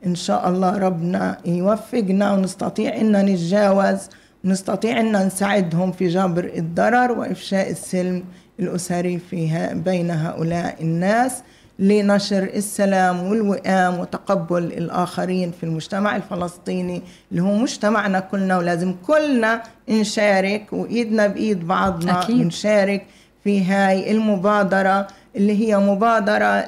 إن 0.06 0.16
شاء 0.16 0.50
الله 0.50 0.78
ربنا 0.78 1.38
يوفقنا 1.46 2.34
ونستطيع 2.34 2.96
إن 3.02 3.26
نتجاوز 3.26 4.00
ونستطيع 4.46 5.00
إن 5.00 5.26
نساعدهم 5.28 5.92
في 5.92 6.08
جبر 6.08 6.52
الضرر 6.58 7.12
وإفشاء 7.12 7.72
السلم 7.72 8.24
الأسري 8.60 9.20
فيها 9.20 9.74
بين 9.74 10.12
هؤلاء 10.12 10.76
الناس. 10.82 11.34
لنشر 11.80 12.44
السلام 12.44 13.24
والوئام 13.24 14.00
وتقبل 14.00 14.64
الآخرين 14.64 15.52
في 15.52 15.64
المجتمع 15.64 16.16
الفلسطيني 16.16 17.02
اللي 17.32 17.42
هو 17.44 17.56
مجتمعنا 17.56 18.20
كلنا 18.20 18.58
ولازم 18.58 18.96
كلنا 19.08 19.64
نشارك 19.90 20.66
وإيدنا 20.72 21.28
بإيد 21.28 21.68
بعضنا 21.68 22.22
أكيد. 22.24 22.40
ونشارك 22.40 23.06
في 23.44 23.64
هاي 23.64 24.12
المبادرة 24.12 25.08
اللي 25.36 25.68
هي 25.68 25.78
مبادرة 25.78 26.66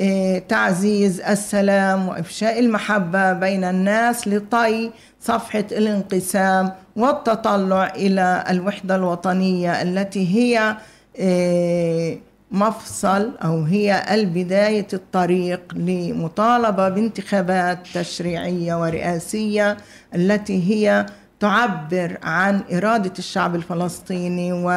لتعزيز 0.00 1.20
السلام 1.20 2.08
وإفشاء 2.08 2.58
المحبة 2.58 3.32
بين 3.32 3.64
الناس 3.64 4.28
لطي 4.28 4.90
صفحة 5.20 5.64
الانقسام 5.72 6.72
والتطلع 6.96 7.86
إلى 7.94 8.44
الوحدة 8.50 8.94
الوطنية 8.96 9.82
التي 9.82 10.34
هي 10.36 10.76
آه، 11.20 12.16
مفصل 12.50 13.30
أو 13.44 13.62
هي 13.62 14.04
البداية 14.10 14.86
الطريق 14.92 15.60
لمطالبة 15.76 16.88
بانتخابات 16.88 17.78
تشريعية 17.94 18.80
ورئاسية 18.80 19.76
التي 20.14 20.62
هي 20.74 21.06
تعبر 21.40 22.18
عن 22.22 22.60
إرادة 22.72 23.12
الشعب 23.18 23.54
الفلسطيني 23.54 24.52
و 24.52 24.70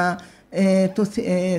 آه، 0.54 0.86
آه، 1.20 1.58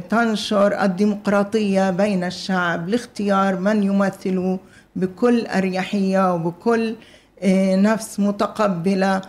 الديمقراطية 0.85 1.91
بين 1.91 2.25
الشعب 2.25 2.89
لاختيار 2.89 3.57
من 3.57 3.83
يمثله 3.83 4.59
بكل 4.97 5.47
أريحية 5.47 6.35
وبكل 6.35 6.95
آه، 7.43 7.77
نفس 7.77 8.21
متقبلة 8.21 9.21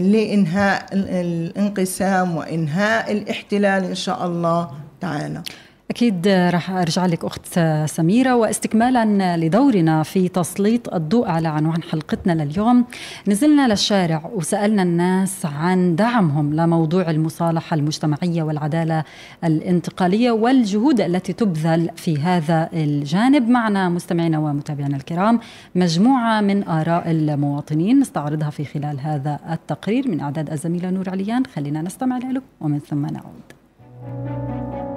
لإنهاء 0.00 0.86
ال- 0.92 1.08
الانقسام 1.10 2.36
وإنهاء 2.36 3.12
الاحتلال 3.12 3.84
إن 3.84 3.94
شاء 3.94 4.26
الله 4.26 4.70
تعالى. 5.00 5.42
أكيد 5.90 6.28
رح 6.28 6.70
أرجع 6.70 7.06
لك 7.06 7.24
أخت 7.24 7.60
سميرة. 7.86 8.34
واستكمالا 8.36 9.36
لدورنا 9.36 10.02
في 10.02 10.28
تسليط 10.28 10.94
الضوء 10.94 11.28
على 11.28 11.48
عنوان 11.48 11.82
حلقتنا 11.82 12.44
لليوم 12.44 12.84
نزلنا 13.28 13.68
للشارع 13.68 14.30
وسألنا 14.34 14.82
الناس 14.82 15.46
عن 15.46 15.96
دعمهم 15.96 16.54
لموضوع 16.54 17.10
المصالحة 17.10 17.74
المجتمعية 17.74 18.42
والعدالة 18.42 19.04
الانتقالية 19.44 20.30
والجهود 20.30 21.00
التي 21.00 21.32
تبذل 21.32 21.90
في 21.96 22.18
هذا 22.18 22.68
الجانب. 22.72 23.48
معنا 23.48 23.88
مستمعينا 23.88 24.38
ومتابعينا 24.38 24.96
الكرام 24.96 25.40
مجموعة 25.74 26.40
من 26.40 26.68
آراء 26.68 27.10
المواطنين 27.10 28.00
نستعرضها 28.00 28.50
في 28.50 28.64
خلال 28.64 29.00
هذا 29.00 29.38
التقرير. 29.50 30.08
من 30.08 30.20
إعداد 30.20 30.50
الزميلة 30.50 30.90
نور 30.90 31.10
عليان 31.10 31.46
خلينا 31.46 31.82
نستمع 31.82 32.18
له 32.18 32.42
ومن 32.60 32.78
ثم 32.78 33.06
نعود. 33.06 34.89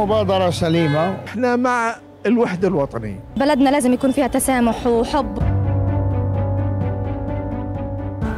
مبادرة 0.00 0.50
سليمة. 0.50 1.16
إحنا 1.26 1.56
مع 1.56 1.96
الوحدة 2.26 2.68
الوطنية. 2.68 3.20
بلدنا 3.36 3.70
لازم 3.70 3.92
يكون 3.92 4.10
فيها 4.10 4.26
تسامح 4.26 4.86
وحب. 4.86 5.49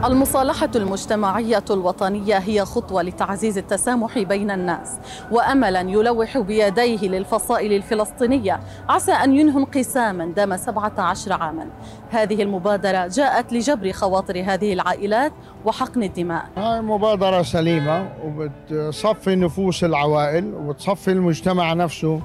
المصالحة 0.05 0.71
المجتمعية 0.77 1.65
الوطنية 1.71 2.39
هي 2.39 2.65
خطوة 2.65 3.03
لتعزيز 3.03 3.59
التسامح 3.59 4.19
بين 4.19 4.51
الناس 4.51 4.99
وأملا 5.31 5.81
يلوح 5.81 6.39
بيديه 6.39 7.09
للفصائل 7.09 7.73
الفلسطينية 7.73 8.61
عسى 8.89 9.13
أن 9.13 9.35
ينهوا 9.37 9.61
انقساما 9.61 10.27
دام 10.27 10.57
17 10.57 11.33
عاما. 11.33 11.67
هذه 12.11 12.43
المبادرة 12.43 13.07
جاءت 13.07 13.53
لجبر 13.53 13.93
خواطر 13.93 14.43
هذه 14.47 14.73
العائلات 14.73 15.33
وحقن 15.65 16.03
الدماء. 16.03 16.45
هاي 16.57 16.81
مبادرة 16.81 17.43
سليمة 17.43 18.09
وبتصفي 18.25 19.37
نفوس 19.37 19.85
العوائل 19.85 20.55
وبتصفي 20.55 21.11
المجتمع 21.11 21.73
نفسه 21.73 22.21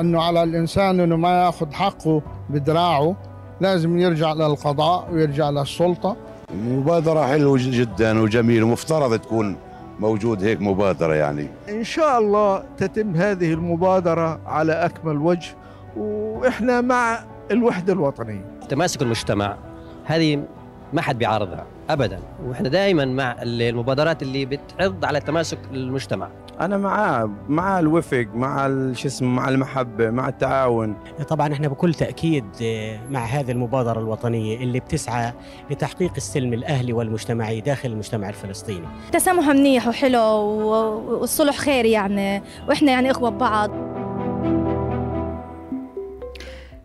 أنه 0.00 0.22
على 0.22 0.42
الإنسان 0.42 1.00
أنه 1.00 1.16
ما 1.16 1.44
يأخذ 1.44 1.72
حقه 1.72 2.22
بدراعه 2.50 3.16
لازم 3.60 3.98
يرجع 3.98 4.32
للقضاء 4.32 5.08
ويرجع 5.12 5.50
للسلطة. 5.50 6.16
مبادرة 6.54 7.26
حلوة 7.26 7.58
جدا 7.62 8.20
وجميلة 8.20 8.66
ومفترض 8.66 9.18
تكون 9.18 9.56
موجود 10.00 10.44
هيك 10.44 10.60
مبادرة 10.60 11.14
يعني. 11.14 11.48
إن 11.68 11.84
شاء 11.84 12.18
الله 12.18 12.64
تتم 12.76 13.16
هذه 13.16 13.52
المبادرة 13.52 14.40
على 14.46 14.72
أكمل 14.72 15.16
وجه 15.16 15.48
وإحنا 15.96 16.80
مع 16.80 17.24
الوحدة 17.50 17.92
الوطنية. 17.92 18.44
تماسك 18.68 19.02
المجتمع 19.02 19.56
هذه 20.04 20.42
ما 20.92 21.00
حد 21.02 21.18
بيعارضها 21.18 21.66
ابدا. 21.90 22.18
وإحنا 22.46 22.68
دائما 22.68 23.04
مع 23.04 23.36
المبادرات 23.42 24.22
اللي 24.22 24.46
بتعض 24.46 25.04
على 25.04 25.20
تماسك 25.20 25.58
المجتمع. 25.72 26.28
أنا 26.60 26.76
معاه 26.76 27.30
مع 27.48 27.78
الوفق 27.78 28.26
مع 28.34 28.68
شو 28.92 29.08
اسمه 29.08 29.28
مع 29.28 29.48
المحبة 29.48 30.10
مع 30.10 30.28
التعاون. 30.28 30.96
طبعا 31.28 31.52
إحنا 31.52 31.68
بكل 31.68 31.94
تأكيد 31.94 32.44
آه، 32.62 33.00
مع 33.10 33.24
هذه 33.24 33.50
المبادرة 33.50 34.00
الوطنية 34.00 34.56
اللي 34.56 34.80
بتسعى 34.80 35.32
لتحقيق 35.70 36.12
السلم 36.16 36.52
الأهلي 36.52 36.92
والمجتمعي 36.92 37.60
داخل 37.60 37.88
المجتمع 37.88 38.28
الفلسطيني. 38.28 38.86
تسامح 39.12 39.48
منيح 39.48 39.88
وحلو 39.88 40.20
والصلح 41.20 41.56
خير 41.56 41.84
يعني. 41.84 42.42
وإحنا 42.68 42.92
يعني 42.92 43.10
إخوة 43.10 43.30
ببعض. 43.30 43.95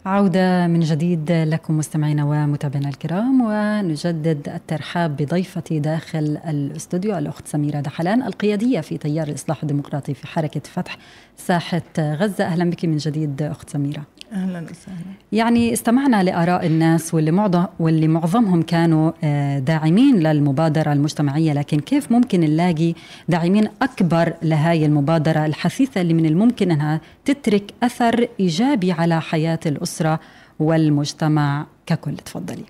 عودة 0.06 0.68
من 0.68 0.80
جديد 0.80 1.32
لكم 1.32 1.78
مستمعينا 1.78 2.24
ومتابعينا 2.24 2.90
الكرام 2.90 3.42
ونجدد 3.42 4.50
الترحاب 4.50 5.16
بضيفتي 5.16 5.80
داخل 5.80 6.38
الاستوديو 6.48 7.18
الأخت 7.18 7.48
سميرة 7.48 7.80
دحلان 7.80 8.24
القيادية 8.24 8.82
في 8.82 8.98
تيار 8.98 9.28
الإصلاح 9.28 9.62
الديمقراطي 9.62 10.14
في 10.14 10.28
حركة 10.28 10.62
فتح 10.66 10.98
ساحة 11.38 11.82
غزة. 12.00 12.46
أهلا 12.46 12.70
بك 12.70 12.86
من 12.86 12.98
جديد 12.98 13.42
أخت 13.42 13.70
سميرة. 13.70 14.04
أهلا 14.32 14.60
وسهلا. 14.62 14.98
يعني 15.32 15.74
استمعنا 15.74 16.24
لآراء 16.24 16.66
الناس 16.66 17.14
واللي 17.14 17.32
معظم 17.32 17.66
واللي 17.80 18.08
معظمهم 18.08 18.62
كانوا 18.62 19.12
آه، 19.24 19.60
داعمين 19.60 20.20
للمبادرة 20.20 20.94
المجتمعية 20.94 21.54
لكن 21.54 21.80
كيف 21.80 22.12
ممكن 22.12 22.40
نلاقي 22.40 22.94
داعمين 23.30 23.68
أكبر 23.82 24.34
لهاي 24.44 24.86
المبادرة 24.86 25.46
الحثيثة 25.46 26.02
اللي 26.02 26.14
من 26.14 26.26
الممكن 26.26 26.72
أنها 26.72 27.02
تترك 27.26 27.74
أثر 27.84 28.28
إيجابي 28.40 28.92
على 28.92 29.22
حياة 29.22 29.60
الأسرة 29.66 30.20
والمجتمع 30.60 31.66
ككل؟ 31.86 32.16
تفضلي. 32.16 32.66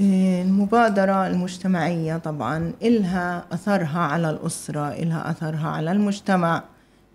المبادرة 0.00 1.26
المجتمعية 1.26 2.16
طبعا 2.16 2.72
إلها 2.82 3.44
أثرها 3.52 3.98
على 3.98 4.30
الأسرة 4.30 4.88
إلها 4.88 5.30
أثرها 5.30 5.68
على 5.68 5.92
المجتمع. 5.92 6.62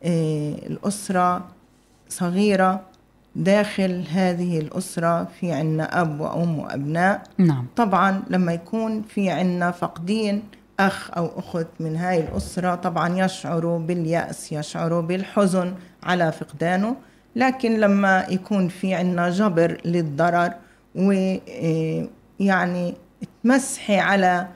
إيه، 0.03 0.67
الأسرة 0.67 1.45
صغيرة 2.09 2.81
داخل 3.35 4.03
هذه 4.11 4.59
الأسرة 4.59 5.27
في 5.39 5.51
عنا 5.51 6.01
أب 6.01 6.19
وأم 6.19 6.59
وأبناء. 6.59 7.23
نعم. 7.37 7.65
طبعا 7.75 8.23
لما 8.29 8.53
يكون 8.53 9.01
في 9.01 9.29
عنا 9.29 9.71
فقدين 9.71 10.43
أخ 10.79 11.11
أو 11.17 11.39
أخت 11.39 11.67
من 11.79 11.95
هاي 11.95 12.19
الأسرة 12.19 12.75
طبعا 12.75 13.25
يشعروا 13.25 13.79
باليأس 13.79 14.51
يشعروا 14.51 15.01
بالحزن 15.01 15.73
على 16.03 16.31
فقدانه. 16.31 16.95
لكن 17.35 17.79
لما 17.79 18.25
يكون 18.29 18.67
في 18.67 18.93
عنا 18.93 19.29
جبر 19.29 19.81
للضرر 19.85 20.53
ويعني 22.39 22.93
تمسحي 23.43 23.97
على 23.97 24.47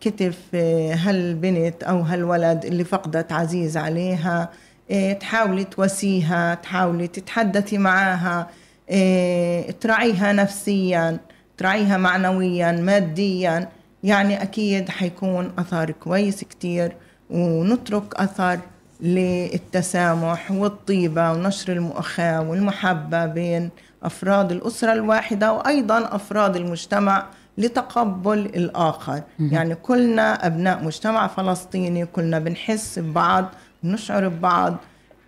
كتف 0.00 0.38
آه، 0.54 0.94
هالبنت 0.94 1.82
أو 1.82 2.00
هالولد 2.00 2.64
اللي 2.64 2.84
فقدت 2.84 3.32
عزيز 3.32 3.76
عليها 3.76 4.50
آه، 4.90 5.12
تحاولي 5.12 5.64
تواسيها 5.64 6.54
تحاولي 6.54 7.06
تتحدثي 7.06 7.78
معاها 7.78 8.50
آه، 8.90 9.70
تراعيها 9.80 10.32
نفسيا 10.32 11.18
تراعيها 11.56 11.96
معنويا 11.96 12.72
ماديا. 12.72 13.68
يعني 14.02 14.42
أكيد 14.42 14.88
حيكون 14.88 15.52
أثر 15.58 15.90
كويس 15.90 16.44
كتير 16.44 16.96
ونترك 17.30 18.14
أثر 18.14 18.58
للتسامح 19.00 20.50
والطيبة 20.50 21.32
ونشر 21.32 21.72
المؤخاة 21.72 22.40
والمحبة 22.40 23.26
بين 23.26 23.70
أفراد 24.06 24.52
الأسرة 24.52 24.92
الواحدة 24.92 25.52
وأيضا 25.52 26.08
أفراد 26.16 26.56
المجتمع 26.56 27.26
لتقبل 27.58 28.38
الآخر. 28.38 29.22
يعني 29.38 29.74
كلنا 29.74 30.46
أبناء 30.46 30.84
مجتمع 30.84 31.26
فلسطيني 31.26 32.06
كلنا 32.06 32.38
بنحس 32.38 32.98
ببعض 32.98 33.44
بنشعر 33.82 34.28
ببعض. 34.28 34.76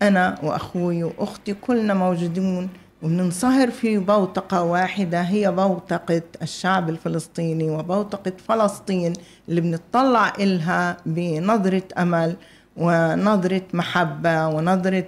أنا 0.03 0.39
وأخوي 0.43 1.05
وأختي 1.05 1.55
كلنا 1.55 1.95
موجودين 1.95 2.69
وبننصهر 3.03 3.71
في 3.71 3.99
بوتقة 3.99 4.63
واحدة 4.63 5.21
هي 5.21 5.51
بوتقة 5.53 6.23
الشعب 6.43 6.89
الفلسطيني 6.89 7.71
وبوتقة 7.71 8.33
فلسطين 8.49 9.13
اللي 9.49 9.61
بنطلع 9.61 10.33
إلها 10.41 10.97
بنظرة 11.07 11.83
أمل 11.99 12.37
ونظرة 12.77 13.63
محبة 13.75 14.47
ونظرة 14.49 15.05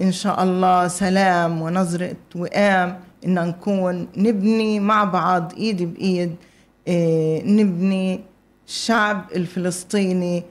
إن 0.00 0.12
شاء 0.12 0.42
الله 0.42 0.88
سلام 0.88 1.62
ونظرة 1.62 2.16
وئام 2.36 3.00
إن 3.26 3.34
نكون 3.34 4.08
نبني 4.16 4.80
مع 4.80 5.04
بعض 5.04 5.52
إيد 5.56 5.82
بإيد 5.94 6.36
آه، 6.88 7.42
نبني 7.44 8.20
الشعب 8.68 9.24
الفلسطيني 9.36 10.42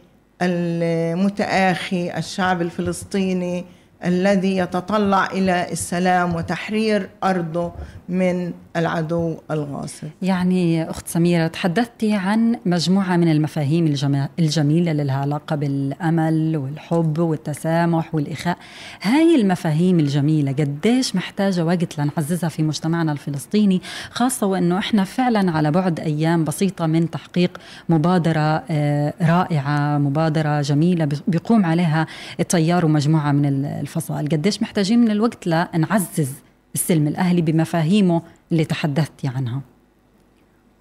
المتآخي 0.42 2.18
الشعب 2.18 2.62
الفلسطيني 2.62 3.66
الذي 4.06 4.58
يتطلع 4.58 5.26
إلى 5.26 5.72
السلام 5.72 6.36
وتحرير 6.36 7.10
أرضه 7.24 7.72
من 8.10 8.52
العدو 8.76 9.38
الغاصب. 9.52 10.08
يعني 10.22 10.90
أخت 10.90 11.08
سميرة 11.08 11.48
تحدثتي 11.48 12.14
عن 12.14 12.56
مجموعة 12.66 13.18
من 13.18 13.32
المفاهيم 13.32 13.96
الجميلة 14.40 14.92
اللي 14.92 15.04
لها 15.04 15.16
علاقة 15.16 15.56
بالأمل 15.56 16.58
والحب 16.58 17.20
والتسامح 17.20 18.16
والإخاء، 18.16 18.58
هاي 19.02 19.36
المفاهيم 19.36 20.00
الجميلة 20.00 20.52
قديش 20.52 21.16
محتاجة 21.16 21.66
وقت 21.66 22.00
لنعززها 22.00 22.50
في 22.50 22.64
مجتمعنا 22.64 23.12
الفلسطيني، 23.12 23.82
خاصة 24.12 24.48
وإنه 24.48 24.78
إحنا 24.78 25.04
فعلا 25.04 25.52
على 25.52 25.72
بعد 25.72 26.00
أيام 26.00 26.44
بسيطة 26.44 26.86
من 26.86 27.10
تحقيق 27.10 27.58
مبادرة 27.90 28.64
آه، 28.70 29.14
رائعة، 29.22 29.98
مبادرة 29.98 30.62
جميلة 30.62 31.08
بيقوم 31.28 31.66
عليها 31.66 32.08
التيار 32.40 32.86
ومجموعة 32.86 33.32
من 33.32 33.82
الفصائل. 33.88 34.30
قديش 34.30 34.62
محتاجين 34.62 35.00
من 35.00 35.12
الوقت 35.12 35.48
لنعزز 35.48 36.32
السلم 36.76 37.08
الأهلي 37.08 37.42
بمفاهيمه 37.42 38.22
اللي 38.52 38.66
تحدثتي 38.66 39.28
عنها. 39.28 39.62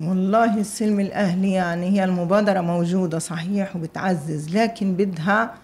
والله 0.00 0.60
السلم 0.60 1.00
الأهلي 1.00 1.52
يعني 1.52 1.86
هي 1.86 2.04
المبادرة 2.04 2.60
موجودة 2.60 3.18
صحيح 3.18 3.76
وبتعزز 3.76 4.56
لكن 4.56 4.92
بدها 4.94 5.54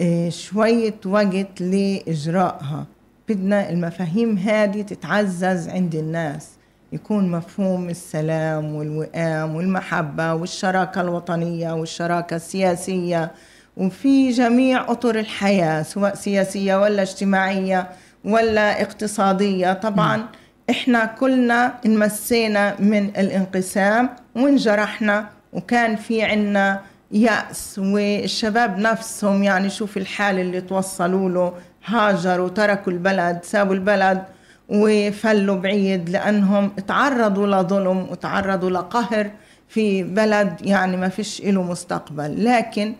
آه، 0.00 0.28
شوية 0.28 0.94
وقت 1.06 1.60
لإجرائها. 1.60 2.86
بدنا 3.28 3.70
المفاهيم 3.70 4.38
هذه 4.38 4.82
تتعزز 4.82 5.68
عند 5.68 5.94
الناس. 5.94 6.48
يكون 6.92 7.30
مفهوم 7.30 7.88
السلام 7.88 8.74
والوئام 8.74 9.54
والمحبة 9.54 10.34
والشراكة 10.34 11.00
الوطنية 11.00 11.72
والشراكة 11.72 12.36
السياسية 12.36 13.30
وفي 13.78 14.30
جميع 14.30 14.90
أطر 14.92 15.18
الحياة 15.18 15.82
سواء 15.82 16.14
سياسية 16.14 16.76
ولا 16.76 17.02
اجتماعية 17.02 17.88
ولا 18.24 18.82
اقتصادية. 18.82 19.72
طبعا 19.72 20.26
إحنا 20.70 21.04
كلنا 21.04 21.74
انمسينا 21.86 22.74
من 22.80 23.04
الانقسام 23.08 24.10
وانجرحنا 24.36 25.28
وكان 25.52 25.96
في 25.96 26.22
عنا 26.22 26.80
يأس 27.12 27.78
والشباب 27.78 28.78
نفسهم 28.78 29.42
يعني 29.42 29.70
شوف 29.70 29.96
الحال 29.96 30.38
اللي 30.38 30.60
توصلوا 30.60 31.30
له 31.30 31.52
هاجروا 31.84 32.48
تركوا 32.48 32.92
البلد 32.92 33.38
سابوا 33.42 33.74
البلد 33.74 34.22
وفلوا 34.68 35.56
بعيد 35.56 36.08
لأنهم 36.08 36.68
تعرضوا 36.68 37.46
لظلم 37.46 37.98
وتعرضوا 38.10 38.70
لقهر 38.70 39.30
في 39.68 40.02
بلد 40.02 40.54
يعني 40.60 40.96
ما 40.96 41.08
فيش 41.08 41.42
له 41.42 41.62
مستقبل. 41.62 42.44
لكن 42.44 42.94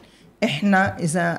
إحنا 0.45 0.97
إذا 0.99 1.39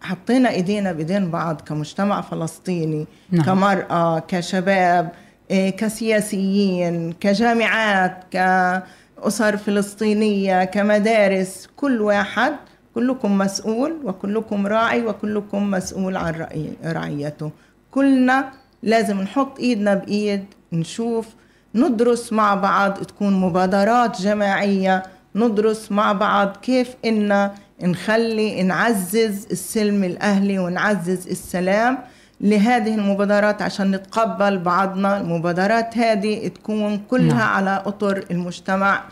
حطينا 0.00 0.50
إيدينا 0.50 0.92
بايدين 0.92 1.30
بعض 1.30 1.60
كمجتمع 1.60 2.20
فلسطيني 2.20 3.06
نعم. 3.30 3.44
كمرأة 3.44 4.18
كشباب 4.18 5.12
إيه، 5.50 5.70
كسياسيين 5.70 7.12
كجامعات 7.12 8.24
كأسر 8.30 9.56
فلسطينية 9.56 10.64
كمدارس 10.64 11.68
كل 11.76 12.00
واحد 12.00 12.52
كلكم 12.94 13.38
مسؤول 13.38 13.96
وكلكم 14.04 14.66
راعي 14.66 15.06
وكلكم 15.06 15.70
مسؤول 15.70 16.16
عن 16.16 16.46
رعيته 16.84 17.50
كلنا 17.90 18.50
لازم 18.82 19.20
نحط 19.20 19.60
إيدنا 19.60 19.94
بإيد 19.94 20.44
نشوف 20.72 21.26
ندرس 21.74 22.32
مع 22.32 22.54
بعض 22.54 22.94
تكون 22.94 23.32
مبادرات 23.32 24.20
جماعية 24.20 25.02
ندرس 25.34 25.92
مع 25.92 26.12
بعض 26.12 26.56
كيف 26.56 26.94
إن 27.04 27.50
نخلي 27.82 28.62
نعزز 28.62 29.46
السلم 29.50 30.04
الأهلي 30.04 30.58
ونعزز 30.58 31.28
السلام 31.28 31.98
لهذه 32.40 32.94
المبادرات 32.94 33.62
عشان 33.62 33.90
نتقبل 33.90 34.58
بعضنا 34.58 35.20
المبادرات 35.20 35.98
هذه 35.98 36.48
تكون 36.48 36.98
كلها 36.98 37.34
نعم. 37.34 37.48
على 37.48 37.82
أطر 37.86 38.24
المجتمع 38.30 39.04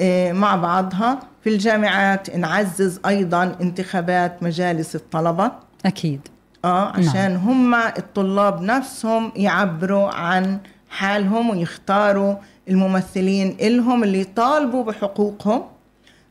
آه، 0.00 0.32
مع 0.32 0.56
بعضها 0.56 1.20
في 1.44 1.50
الجامعات 1.50 2.36
نعزز 2.36 3.00
أيضا 3.06 3.56
انتخابات 3.60 4.42
مجالس 4.42 4.96
الطلبة 4.96 5.52
أكيد 5.86 6.28
آه 6.64 6.92
نعم. 6.92 7.08
عشان 7.08 7.30
نعم. 7.30 7.40
هم 7.40 7.74
الطلاب 7.74 8.62
نفسهم 8.62 9.32
يعبروا 9.36 10.08
عن 10.08 10.58
حالهم 10.90 11.50
ويختاروا 11.50 12.34
الممثلين 12.68 13.56
إلهم 13.60 14.04
اللي 14.04 14.20
يطالبوا 14.20 14.84
بحقوقهم 14.84 15.62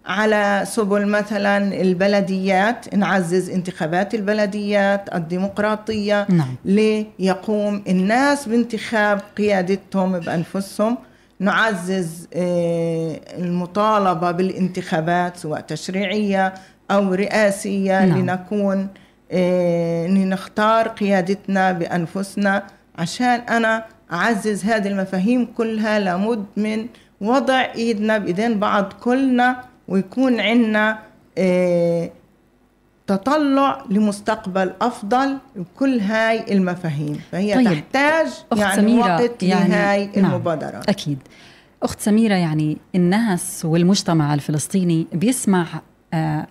على 0.09 0.63
سبل 0.67 1.07
مثلا 1.07 1.81
البلديات 1.81 2.95
نعزز 2.95 3.49
انتخابات 3.49 4.15
البلديات 4.15 5.15
الديمقراطية 5.15 6.27
نعم. 6.29 6.55
ليقوم 6.65 7.83
الناس 7.87 8.47
بانتخاب 8.47 9.21
قيادتهم 9.37 10.19
بأنفسهم 10.19 10.97
نعزز 11.39 12.27
آه، 12.33 13.19
المطالبة 13.37 14.31
بالانتخابات 14.31 15.37
سواء 15.37 15.61
تشريعية 15.61 16.53
أو 16.91 17.13
رئاسية 17.13 18.05
نعم. 18.05 18.19
لنكون 18.19 18.87
آه، 19.31 20.07
نختار 20.07 20.87
قيادتنا 20.87 21.71
بأنفسنا 21.71 22.63
عشان 22.97 23.39
أنا 23.39 23.85
أعزز 24.13 24.65
هذه 24.65 24.87
المفاهيم 24.87 25.47
كلها 25.57 25.99
لابد 25.99 26.45
من 26.57 26.87
وضع 27.21 27.65
إيدنا 27.75 28.17
بإيدين 28.17 28.59
بعض 28.59 28.93
كلنا 28.93 29.68
ويكون 29.89 30.39
عندنا 30.39 30.99
آه، 31.37 32.11
تطلع 33.07 33.85
لمستقبل 33.89 34.73
أفضل 34.81 35.37
بكل 35.55 35.99
هاي 35.99 36.53
المفاهيم 36.53 37.21
فهي 37.31 37.55
طيب. 37.55 37.65
تحتاج 37.65 38.27
يعني 38.57 38.75
سميرة 38.75 39.15
وقت 39.15 39.43
يعني 39.43 39.69
لهاي 39.69 40.09
نعم. 40.15 40.31
المبادرات 40.31 40.89
أكيد 40.89 41.17
أخت 41.83 41.99
سميرة 41.99 42.35
يعني 42.35 42.77
الناس 42.95 43.65
والمجتمع 43.65 44.33
الفلسطيني 44.33 45.07
بيسمع 45.13 45.65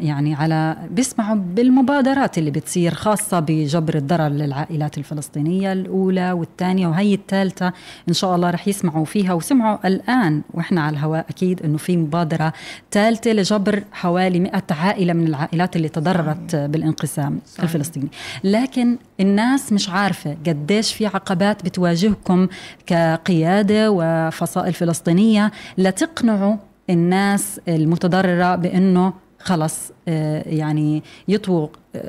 يعني 0.01 0.35
على 0.35 0.77
بيسمعوا 0.90 1.37
بالمبادرات 1.37 2.38
اللي 2.38 2.51
بتصير 2.51 2.94
خاصة 2.94 3.40
بجبر 3.40 3.94
الضرر 3.94 4.29
للعائلات 4.29 4.99
الفلسطينية 4.99 5.73
الأولى 5.73 6.33
والثانية 6.33 6.87
وهي 6.87 7.14
الثالثة. 7.14 7.73
إن 8.09 8.12
شاء 8.14 8.37
الله 8.37 8.51
رح 8.51 8.68
يسمعوا 8.68 9.05
فيها 9.05 9.33
وسمعوا 9.33 9.87
الآن 9.87 10.42
وإحنا 10.55 10.81
على 10.83 10.94
الهواء 10.97 11.27
أكيد 11.31 11.62
إنه 11.62 11.79
في 11.79 11.97
مبادرة 11.97 12.53
ثالثة 12.90 13.33
لجبر 13.33 13.83
حوالي 13.92 14.40
100 14.40 14.62
عائلة 14.71 15.12
من 15.12 15.27
العائلات 15.27 15.77
اللي 15.77 15.88
تضررت 15.88 16.57
بالانقسام 16.57 17.40
صحيح. 17.47 17.62
الفلسطيني. 17.64 18.09
لكن 18.44 18.99
الناس 19.21 19.73
مش 19.73 19.88
عارفة 19.90 20.37
قديش 20.47 20.94
في 20.94 21.07
عقبات 21.07 21.64
بتواجهكم 21.64 22.49
كقيادة 22.87 23.90
وفصائل 23.90 24.73
فلسطينية 24.73 25.53
لتقنعوا 25.79 26.57
الناس 26.90 27.61
المتضررة 27.68 28.57
بأنه 28.57 29.12
خلص 29.40 29.92
آه، 30.09 30.42
يعني 30.48 31.03
يطووا 31.29 31.68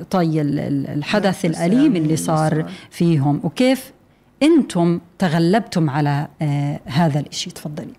طي 0.10 0.42
الحدث 0.42 1.46
الأليم 1.46 1.96
اللي 1.96 2.16
صار 2.16 2.66
فيهم. 2.90 3.40
وكيف 3.44 3.92
أنتم 4.44 5.00
تغلبتم 5.20 5.90
على 5.90 6.28
آه، 6.42 6.80
هذا 6.86 7.20
الإشي؟ 7.20 7.52
تفضلي. 7.52 7.94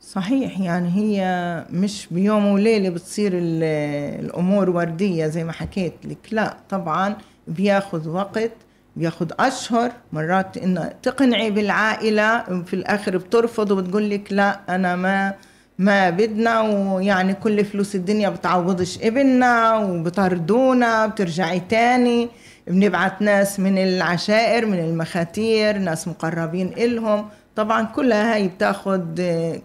صحيح 0.00 0.60
يعني 0.60 0.88
هي 0.94 1.64
مش 1.70 2.06
بيوم 2.10 2.46
وليلة 2.46 2.88
بتصير 2.88 3.32
ال- 3.34 4.24
الأمور 4.24 4.70
وردية 4.70 5.26
زي 5.26 5.44
ما 5.44 5.52
حكيت 5.52 5.94
لك. 6.04 6.18
لا 6.30 6.56
طبعا 6.70 7.16
بياخذ 7.48 8.08
وقت 8.08 8.50
بياخذ 8.96 9.30
أشهر 9.40 9.92
مرات 10.12 10.56
إنه 10.56 10.92
تقنعي 11.02 11.50
بالعائلة 11.50 12.42
في 12.62 12.74
الآخر 12.74 13.16
بترفض 13.16 13.70
وبتقول 13.70 14.10
لك 14.10 14.32
لا 14.32 14.60
أنا 14.74 14.96
ما 14.96 15.34
ما 15.78 16.10
بدنا 16.10 16.60
ويعني 16.60 17.34
كل 17.34 17.64
فلوس 17.64 17.94
الدنيا 17.94 18.28
بتعوضش 18.28 18.98
ابننا 19.02 19.76
وبطردونا 19.76 21.06
بترجعي 21.06 21.60
تاني 21.60 22.28
بنبعت 22.66 23.22
ناس 23.22 23.60
من 23.60 23.78
العشائر 23.78 24.66
من 24.66 24.78
المخاتير 24.78 25.78
ناس 25.78 26.08
مقربين 26.08 26.72
إلهم 26.78 27.28
طبعا 27.56 27.82
كلها 27.82 28.34
هاي 28.34 28.48
بتاخد 28.48 29.20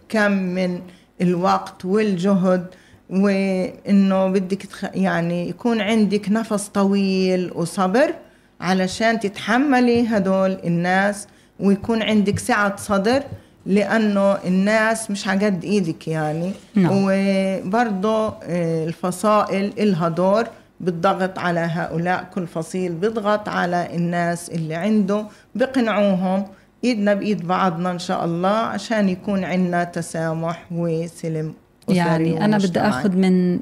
كم 0.10 0.32
من 0.32 0.82
الوقت 1.22 1.86
والجهد 1.86 2.65
وإنه 3.10 4.28
بدك. 4.28 4.63
يعني 4.95 5.50
يكون 5.50 5.82
عندك 5.82 6.30
نفس 6.30 6.67
طويل 6.67 7.52
وصبر 7.56 8.13
علشان 8.62 9.19
تتحملي 9.19 10.08
هدول 10.08 10.58
الناس 10.63 11.28
ويكون 11.60 12.02
عندك 12.02 12.39
سعة 12.39 12.76
صدر 12.78 13.24
لأنه 13.69 14.34
الناس 14.34 15.12
مش 15.12 15.27
قد 15.27 15.63
إيدك 15.63 16.08
يعني 16.08 16.51
نعم. 16.75 16.91
وبرضه 16.93 18.27
آه، 18.43 18.86
الفصائل 18.86 19.73
إلها 19.79 20.10
دور 20.10 20.43
بالضغط 20.79 21.39
على 21.39 21.60
هؤلاء 21.60 22.29
كل 22.34 22.47
فصيل 22.47 22.91
بيضغط 22.91 23.49
على 23.49 23.95
الناس 23.95 24.49
اللي 24.49 24.75
عنده 24.75 25.25
بقنعوهم 25.55 26.45
إيدنا 26.84 27.13
بإيد 27.13 27.47
بعضنا 27.47 27.91
إن 27.91 27.99
شاء 27.99 28.25
الله 28.25 28.49
عشان 28.49 29.10
يكون 29.10 29.43
عندنا 29.43 29.84
تسامح 29.84 30.65
وسلم 30.71 31.53
يعني 31.89 32.45
أنا 32.45 32.58
بدي. 32.58 32.79
أخذ 32.79 33.15
من 33.15 33.60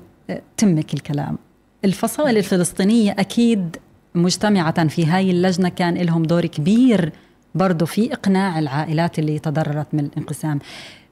تمك 0.58 0.94
الكلام 0.94 1.38
الفصائل 1.86 2.38
الفلسطينية 2.38 3.12
أكيد 3.12 3.78
مجتمعة 4.16 4.88
في 4.88 5.06
هاي 5.06 5.32
اللجنة 5.32 5.70
كان 5.70 5.98
لهم 5.98 6.24
دور 6.24 6.46
كبير 6.46 7.12
برضو 7.58 7.86
في 7.86 8.14
إقناع 8.14 8.60
العائلات 8.60 9.20
اللي 9.20 9.40
تضررت 9.40 9.88
من 9.94 10.00
الانقسام. 10.00 10.60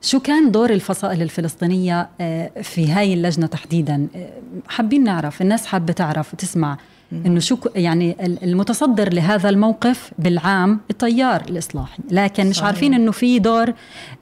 شو 0.02 0.20
كان 0.20 0.52
دور 0.52 0.70
الفصائل 0.70 1.22
الفلسطينية 1.22 2.10
آه، 2.22 2.52
في 2.62 2.92
هاي 2.92 3.14
اللجنة 3.14 3.48
تحديدا؟ 3.48 4.08
آه، 4.16 4.30
حابين 4.68 5.04
نعرف 5.04 5.42
الناس 5.42 5.66
حابة 5.66 5.94
تعرف 5.94 6.34
وتسمع 6.34 6.78
إنه 7.12 7.40
شو 7.40 7.58
يعني 7.76 8.16
ال- 8.26 8.44
المتصدر 8.44 9.14
لهذا 9.14 9.50
الموقف 9.50 10.12
بالعام 10.20 10.80
التيار 10.90 11.42
الإصلاحي. 11.50 12.04
لكن 12.12 12.48
مش 12.50 12.56
صحيح. 12.56 12.66
عارفين 12.68 12.94
إنه 12.94 13.12
في 13.12 13.40
دور 13.40 13.74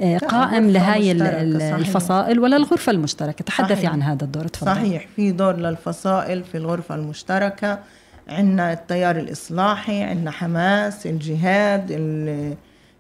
آه، 0.01 0.17
قائم 0.17 0.69
لهاي. 0.69 1.11
الفصائل 1.11 2.39
ولا 2.39 2.57
الغرفة 2.57 2.91
المشتركة؟ 2.91 3.45
تحدثي. 3.45 3.87
عن 3.87 4.01
هذا 4.01 4.23
الدور 4.25 4.47
تفضلي 4.47 4.75
صحيح 4.75 5.07
في 5.15 5.31
دور 5.31 5.55
للفصائل 5.57 6.43
في 6.43 6.57
الغرفة 6.57 6.95
المشتركة. 6.95 7.79
عندنا 8.29 8.73
التيار 8.73 9.15
الإصلاحي 9.15 10.03
عندنا 10.03 10.31
حماس 10.31 11.07
الجهاد 11.07 11.87
ال- 11.91 12.55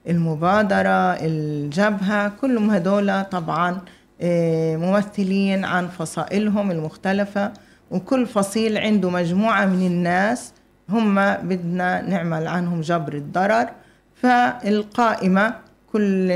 المبادرة 0.09 1.13
الجبهة 1.13 2.29
كلهم 2.41 2.69
هدول 2.69 3.23
طبعا 3.23 3.81
آه، 4.21 4.75
ممثلين 4.77 5.65
عن 5.65 5.87
فصائلهم 5.87 6.71
المختلفة 6.71 7.51
وكل 7.91 8.25
فصيل 8.25 8.77
عنده 8.77 9.09
مجموعة 9.09 9.65
من 9.65 9.87
الناس 9.87 10.53
هم 10.89 11.15
بدنا 11.35 12.01
نعمل 12.01 12.47
عنهم 12.47 12.81
جبر 12.81 13.13
الضرر. 13.13 13.69
فالقائمة 14.15 15.55
كل 15.93 16.29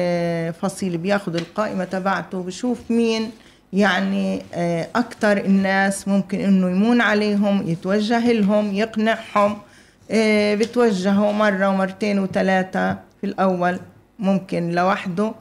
فصيل 0.61 0.97
بياخد 0.97 1.35
القائمة 1.35 1.83
تبعته 1.83 2.43
بشوف 2.43 2.91
مين 2.91 3.31
يعني 3.73 4.41
آه، 4.53 4.87
أكتر 4.95 5.37
الناس 5.37 6.07
ممكن 6.07 6.39
إنه 6.39 6.69
يمون 6.69 7.01
عليهم 7.01 7.67
يتوجه 7.67 8.31
لهم 8.31 8.73
يقنعهم 8.73 9.57
آه، 10.11 10.55
بتوجهوا 10.55 11.31
مرة 11.31 11.69
ومرتين 11.69 12.19
وثلاثة 12.19 12.93
في 12.93 13.23
الأول. 13.23 13.79
ممكن 14.19 14.69
لوحده. 14.71 15.33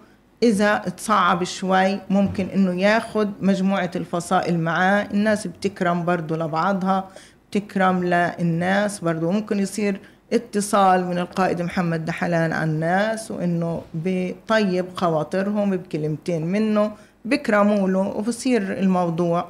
إذا 0.42 0.78
تصعب 0.78 1.44
شوي 1.44 2.00
ممكن 2.10 2.46
إنه 2.54 2.80
ياخد 2.80 3.32
مجموعة 3.40 3.90
الفصائل 3.96 4.58
معاه. 4.58 5.08
الناس 5.14 5.46
بتكرم 5.46 6.04
برضو 6.04 6.34
لبعضها 6.34 7.08
بتكرم 7.50 8.04
للناس. 8.04 8.98
برضو 8.98 9.30
ممكن 9.30 9.58
يصير 9.58 10.00
اتصال 10.32 11.04
من 11.06 11.18
القائد 11.18 11.62
محمد 11.62 12.04
دحلان 12.04 12.52
على 12.52 12.70
الناس 12.70 13.30
وإنه 13.30 13.82
بطيب 13.94 14.86
خواطرهم 14.96 15.70
بكلمتين 15.70 16.46
منه. 16.46 16.92
بكرموا 17.26 17.88
له 17.88 17.98
وبصير 17.98 18.78
الموضوع 18.78 19.48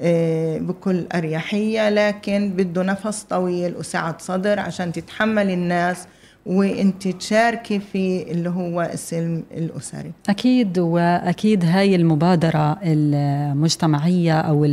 آه، 0.00 0.58
بكل 0.58 1.06
أريحية 1.14 1.88
لكن 1.90 2.52
بده 2.56 2.82
نفس 2.82 3.22
طويل 3.22 3.76
وسعة 3.76 4.18
صدر 4.18 4.60
عشان 4.60 4.92
تتحمل 4.92 5.50
الناس 5.50 6.06
وإنت 6.46 7.08
تشاركي 7.08 7.80
في 7.80 8.32
اللي 8.32 8.50
هو 8.50 8.82
السلم 8.82 9.44
الأسري. 9.56 10.12
أكيد 10.28 10.78
وأكيد 10.78 11.64
هاي 11.64 11.94
المبادرة 11.94 12.78
المجتمعية 12.82 14.40
أو 14.40 14.68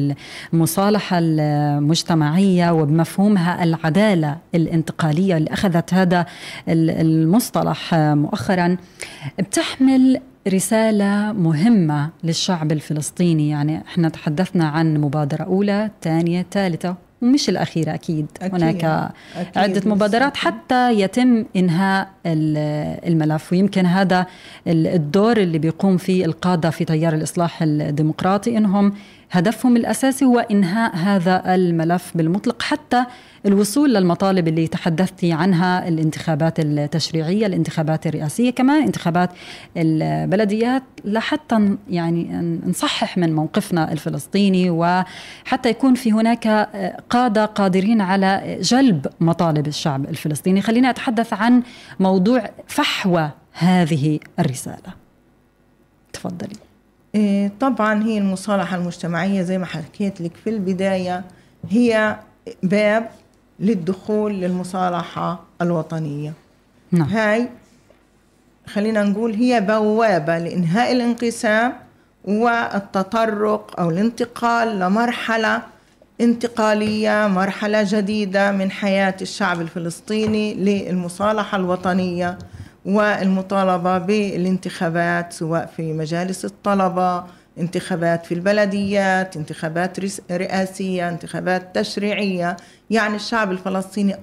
المصالحة 0.54 1.18
المجتمعية 1.20 2.72
وبمفهومها 2.72 3.64
العدالة 3.64 4.38
الانتقالية 4.56 5.38
اللي 5.38 5.54
أخذت 5.54 5.94
هذا 5.94 6.26
المصطلح 6.68 7.96
مؤخرا 7.96 8.78
بتحمل 9.40 10.22
رسالة 10.48 11.34
مهمة 11.34 12.10
للشعب 12.24 12.72
الفلسطيني 12.72 13.50
يعني 13.50 13.82
إحنا 13.88 14.10
تحدثنا 14.10 14.68
عن 14.68 14.98
مبادرة 14.98 15.44
أولى 15.44 15.90
ثانية 16.02 16.46
ثالثة 16.52 16.96
ومش 17.22 17.50
الأخيرة 17.50 17.94
أكيد, 17.94 18.26
أكيد. 18.42 18.56
هناك 18.56 18.84
أكيد. 19.36 19.58
عدة 19.58 19.90
مبادرات 19.90 20.38
حتى 20.38 20.92
يتم 21.00 21.46
إنهاء 21.56 22.10
الملف 22.26 23.52
ويمكن 23.52 23.86
هذا 23.86 24.26
الدور 24.68 25.38
اللي 25.38 25.60
بيقوم 25.60 25.98
فيه 25.98 26.26
القادة 26.26 26.70
في 26.70 26.86
تيار 26.86 27.14
الإصلاح 27.14 27.62
الديمقراطي 27.62 28.58
إنهم 28.58 28.94
هدفهم 29.36 29.78
الأساسي 29.78 30.26
هو 30.26 30.40
إنهاء 30.40 30.96
هذا 30.96 31.56
الملف 31.56 32.12
بالمطلق 32.16 32.62
حتى 32.62 33.04
الوصول 33.46 33.94
للمطالب 33.94 34.48
اللي 34.48 34.68
تحدثتي 34.68 35.32
عنها 35.34 35.88
الانتخابات 35.88 36.60
التشريعية 36.60 37.46
الانتخابات 37.46 38.08
الرئاسية 38.08 38.50
كمان 38.50 38.84
انتخابات 38.84 39.30
البلديات 39.78 40.84
لحتى 41.06 41.78
يعني 41.90 42.42
نصحح 42.68 43.18
من 43.18 43.36
موقفنا 43.36 43.92
الفلسطيني 43.92 44.70
وحتى 44.70 45.70
يكون 45.70 45.96
في 45.96 46.12
هناك 46.12 46.48
قادة 47.10 47.46
قادرين 47.46 48.02
على 48.02 48.58
جلب 48.62 49.08
مطالب 49.20 49.68
الشعب 49.68 50.06
الفلسطيني. 50.06 50.62
خلينا 50.62 50.90
أتحدث 50.90 51.34
عن 51.34 51.64
موضوع 52.00 52.50
فحوى 52.68 53.30
هذه 53.54 54.20
الرسالة. 54.40 54.94
تفضلي. 56.14 56.56
طبعا 57.60 58.04
هي 58.04 58.18
المصالحة 58.18 58.76
المجتمعية 58.76 59.42
زي 59.42 59.58
ما 59.58 59.66
حكيت 59.66 60.22
لك 60.22 60.32
في 60.44 60.50
البداية 60.50 61.24
هي 61.70 62.16
باب 62.64 63.10
للدخول 63.60 64.34
للمصالحة 64.34 65.44
الوطنية 65.62 66.34
نعم. 66.92 67.08
هاي 67.08 67.50
خلينا 68.68 69.04
نقول 69.04 69.34
هي 69.34 69.62
بوابة 69.62 70.38
لإنهاء 70.38 70.92
الانقسام 70.92 71.74
والتطرق 72.26 73.80
أو 73.80 73.90
الانتقال 73.90 74.80
لمرحلة 74.80 75.62
انتقالية 76.22 77.28
مرحلة 77.28 77.84
جديدة 77.88 78.52
من 78.52 78.72
حياة 78.72 79.16
الشعب 79.22 79.62
الفلسطيني 79.62 80.54
للمصالحة 80.54 81.58
الوطنية 81.58 82.38
والمطالبة 82.86 83.98
بالانتخابات 83.98 85.34
سواء 85.34 85.66
في 85.78 85.94
مجالس 85.94 86.46
الطلبة 86.46 87.24
انتخابات 87.58 88.26
في 88.26 88.34
البلديات 88.34 89.38
انتخابات 89.38 90.00
رئاسية 90.32 91.10
انتخابات 91.10 91.76
تشريعية. 91.78 92.58
يعني 92.90 93.16
الشعب 93.16 93.52
الفلسطيني 93.52 94.16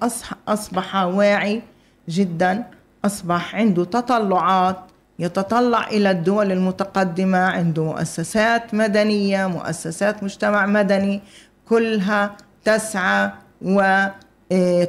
أصبح 0.48 0.96
واعي 0.96 1.62
جدا 2.08 2.64
أصبح 3.04 3.54
عنده 3.54 3.84
تطلعات 3.84 4.76
يتطلع 5.18 5.86
إلى 5.88 6.10
الدول 6.10 6.52
المتقدمة 6.52 7.38
عنده 7.38 7.84
مؤسسات 7.84 8.74
مدنية 8.74 9.46
مؤسسات 9.46 10.22
مجتمع 10.22 10.66
مدني 10.66 11.20
كلها 11.68 12.36
تسعى 12.64 13.30
و 13.62 14.06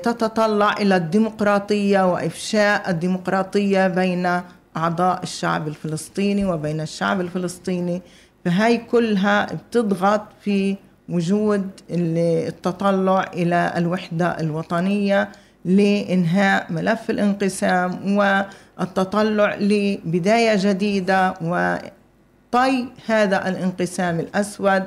تتطلع 0.03 0.73
إلى 0.73 0.95
الديمقراطية 0.95 2.11
وإفشاء 2.13 2.89
الديمقراطية 2.89 3.87
بين 3.87 4.41
أعضاء 4.77 5.23
الشعب 5.23 5.67
الفلسطيني 5.67 6.45
وبين 6.45 6.81
الشعب 6.81 7.21
الفلسطيني. 7.21 8.01
فهي 8.45 8.77
كلها 8.77 9.47
بتضغط 9.53 10.21
في 10.41 10.75
وجود 11.09 11.69
التطلع 11.89 13.31
إلى 13.33 13.73
الوحدة 13.77 14.39
الوطنية 14.39 15.29
لإنهاء 15.65 16.71
ملف 16.71 17.09
الانقسام 17.09 18.17
والتطلع 18.17 19.55
لبداية 19.55 20.55
جديدة 20.55 21.33
وطي 21.41 22.85
هذا 23.05 23.47
الانقسام 23.49 24.19
الأسود 24.19 24.83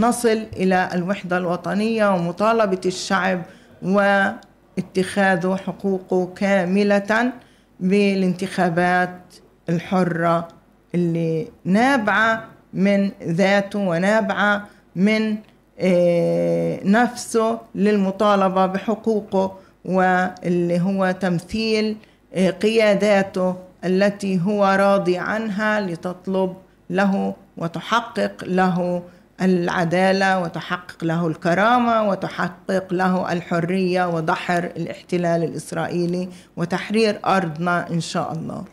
لنصل 0.00 0.46
إلى 0.56 0.88
الوحدة 0.94 1.36
الوطنية 1.36 2.14
ومطالبة 2.14 2.80
الشعب 2.86 3.42
واتخاذ 3.82 5.56
حقوقه 5.56 6.28
كاملة 6.36 7.32
بالانتخابات 7.80 9.20
الحرة 9.68 10.48
اللي 10.94 11.48
نابعة 11.64 12.44
من 12.74 13.10
ذاته 13.22 13.78
ونابعة 13.78 14.66
من 14.96 15.36
آه، 15.80 16.80
نفسه 16.84 17.58
للمطالبة 17.74 18.66
بحقوقه 18.66 19.58
واللي 19.84 20.80
هو 20.80 21.10
تمثيل 21.20 21.96
آه، 22.34 22.50
قياداته 22.50 23.56
التي 23.84 24.40
هو 24.46 24.64
راضي 24.64 25.18
عنها 25.18 25.80
لتطلب 25.80 26.56
له 26.90 27.34
وتحقق 27.56 28.44
له 28.44 29.02
العدالة 29.42 30.38
وتحقق 30.40 31.04
له 31.04 31.26
الكرامة 31.26 32.08
وتحقق 32.08 32.92
له 32.92 33.32
الحرية 33.32 34.08
ودحر 34.08 34.64
الاحتلال 34.64 35.44
الإسرائيلي 35.44 36.28
وتحرير 36.56 37.20
أرضنا 37.26 37.90
إن 37.90 38.00
شاء 38.00 38.32
الله. 38.32 38.64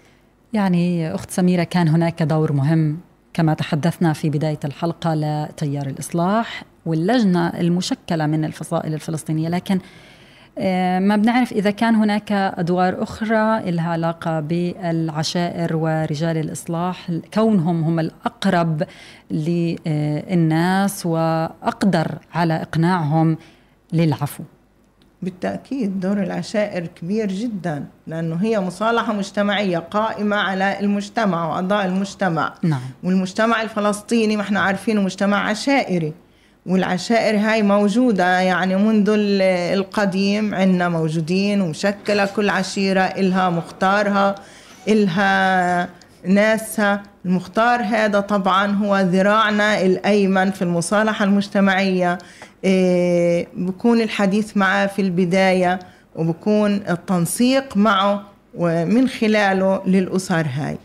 يعني 0.53 1.15
أخت 1.15 1.31
سميرة 1.31 1.63
كان 1.63 1.87
هناك 1.87 2.23
دور 2.23 2.51
مهم 2.51 2.99
كما 3.33 3.53
تحدثنا 3.53 4.13
في 4.13 4.29
بداية 4.29 4.59
الحلقة 4.65 5.13
لتيار 5.13 5.87
الإصلاح 5.87 6.63
واللجنة 6.85 7.47
المشكلة 7.47 8.25
من 8.25 8.45
الفصائل 8.45 8.93
الفلسطينية 8.93 9.49
لكن 9.49 9.79
ما 10.99 11.15
بنعرف 11.15 11.51
إذا 11.51 11.71
كان 11.71 11.95
هناك 11.95 12.31
أدوار 12.31 13.03
أخرى 13.03 13.71
لها 13.71 13.89
علاقة 13.91 14.39
بالعشائر 14.39 15.75
ورجال 15.75 16.37
الإصلاح 16.37 17.11
كونهم 17.33 17.83
هم 17.83 17.99
الأقرب 17.99 18.83
للناس 19.31 21.05
وأقدر 21.05 22.17
على 22.33 22.61
إقناعهم 22.61 23.37
للعفو. 23.93 24.43
بالتأكيد 25.21 25.99
دور 25.99 26.23
العشائر 26.23 26.87
كبير 26.87 27.27
جدا 27.27 27.85
لأنه 28.07 28.35
هي 28.35 28.59
مصالحة 28.59 29.13
مجتمعية 29.13 29.77
قائمة 29.77 30.35
على 30.35 30.79
المجتمع 30.79 31.47
وأعضاء 31.47 31.85
المجتمع. 31.85 32.53
نعم. 32.63 32.81
والمجتمع 33.03 33.61
الفلسطيني 33.61 34.35
ما 34.35 34.41
إحنا 34.41 34.59
عارفينه 34.59 35.01
مجتمع 35.01 35.49
عشائري. 35.49 36.13
والعشائر 36.67 37.37
هاي 37.37 37.63
موجودة 37.63 38.39
يعني 38.39 38.75
منذ 38.75 39.09
القديم 39.73 40.55
عندنا 40.55 40.89
موجودين 40.89 41.61
ومشكلة 41.61 42.25
كل 42.25 42.49
عشيرة 42.49 43.01
إلها 43.01 43.49
مختارها 43.49 44.35
إلها 44.87 45.89
ناسها. 46.25 47.03
المختار 47.25 47.81
هذا 47.81 48.19
طبعا 48.19 48.71
هو 48.71 48.99
ذراعنا 48.99 49.81
الأيمن 49.81 50.51
في 50.51 50.61
المصالحة 50.61 51.25
المجتمعية. 51.25 52.17
إيه 52.63 53.47
بكون 53.53 54.01
الحديث 54.01 54.57
معه 54.57 54.87
في 54.87 55.01
البداية 55.01 55.79
وبكون 56.15 56.81
التنسيق 56.89 57.77
معه 57.77 58.23
ومن 58.55 59.07
خلاله 59.07 59.81
للأسر 59.85 60.45
هاي. 60.53 60.77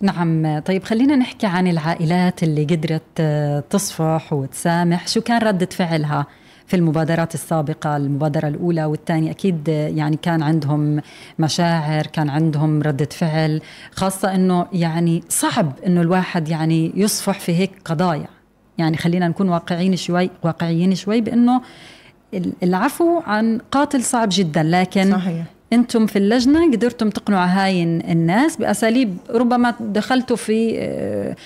نعم 0.00 0.58
طيب 0.58 0.84
خلينا 0.84 1.16
نحكي 1.16 1.46
عن 1.46 1.66
العائلات 1.66 2.42
اللي 2.42 2.64
قدرت 2.64 3.02
آه، 3.20 3.60
تصفح 3.70 4.32
وتسامح. 4.32 5.08
شو 5.08 5.20
كان 5.20 5.38
ردة 5.42 5.66
فعلها 5.66 6.26
في 6.66 6.76
المبادرات 6.76 7.34
السابقة؟ 7.34 7.96
المبادرة 7.96 8.48
الأولى 8.48 8.84
والثانية 8.84 9.30
أكيد 9.30 9.68
آه، 9.68 9.88
يعني 9.88 10.16
كان 10.16 10.42
عندهم 10.42 11.00
مشاعر 11.38 12.06
كان 12.06 12.28
عندهم 12.30 12.82
ردة 12.82 13.08
فعل 13.12 13.60
خاصة 13.92 14.34
أنه 14.34 14.66
يعني 14.72 15.22
صعب 15.28 15.72
أنه 15.86 16.00
الواحد 16.00 16.48
يعني 16.48 16.92
يصفح 16.94 17.40
في 17.40 17.54
هيك 17.56 17.70
قضايا. 17.84 18.28
يعني 18.78 18.96
خلينا 18.96 19.28
نكون 19.28 19.48
واقعيين 19.48 19.96
شوي 19.96 20.30
واقعيين 20.42 20.94
شوي 20.94 21.20
بأنه 21.20 21.62
العفو 22.62 23.20
عن 23.26 23.60
قاتل 23.70 24.02
صعب 24.02 24.28
جدا 24.32 24.62
لكن 24.62 25.12
صحيح. 25.12 25.55
أنتم 25.72 26.06
في 26.06 26.16
اللجنة 26.16 26.72
قدرتم 26.72 27.10
تقنعوا 27.10 27.46
هاي 27.46 27.82
الناس 27.82 28.56
بأساليب 28.56 29.16
ربما 29.30 29.74
دخلتوا 29.80 30.36
في 30.36 30.78
آه، 30.78 31.36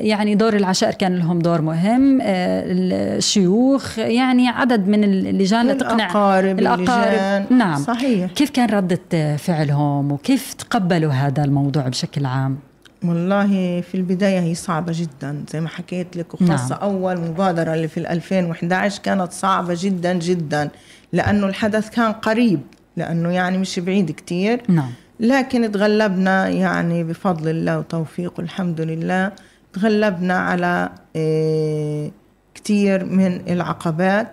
يعني 0.00 0.34
دور 0.34 0.56
العشائر 0.56 0.94
كان 0.94 1.16
لهم 1.16 1.38
دور 1.38 1.60
مهم 1.60 2.20
آه، 2.22 2.62
الشيوخ 2.66 3.98
يعني 3.98 4.48
عدد 4.48 4.88
من 4.88 5.04
اللجان 5.04 5.78
تقنع 5.78 5.94
الأقارب, 5.94 6.58
الأقارب. 6.58 7.52
نعم. 7.52 7.82
صحيح. 7.82 8.32
كيف 8.32 8.50
كان 8.50 8.68
ردة 8.68 9.36
فعلهم 9.36 10.12
وكيف 10.12 10.54
تقبلوا 10.54 11.12
هذا 11.12 11.44
الموضوع 11.44 11.88
بشكل 11.88 12.26
عام؟ 12.26 12.58
والله 13.04 13.80
في 13.80 13.94
البداية 13.94 14.40
هي 14.40 14.54
صعبة 14.54 14.92
جدا 14.96 15.44
زي 15.52 15.60
ما 15.60 15.68
حكيت 15.68 16.16
لك 16.16 16.34
وخاصة 16.34 16.74
نعم. 16.74 16.82
أول 16.82 17.20
مبادرة 17.20 17.74
اللي 17.74 17.88
في 17.88 18.00
2011 18.12 19.02
كانت 19.02 19.32
صعبة 19.32 19.76
جدا 19.80 20.12
جدا 20.12 20.70
لأنه 21.12 21.46
الحدث 21.46 21.90
كان 21.90 22.12
قريب. 22.12 22.60
لأنه 22.96 23.30
يعني 23.30 23.58
مش 23.58 23.78
بعيد 23.78 24.10
كتير. 24.10 24.62
نعم. 24.68 24.90
لكن 25.20 25.72
تغلبنا 25.72 26.48
يعني 26.48 27.04
بفضل 27.04 27.48
الله 27.50 27.78
وتوفيقه 27.78 28.40
الحمد 28.40 28.80
لله 28.80 29.32
تغلبنا 29.72 30.38
على 30.38 30.88
إيه 31.16 32.10
كتير 32.54 33.04
من 33.04 33.40
العقبات. 33.48 34.28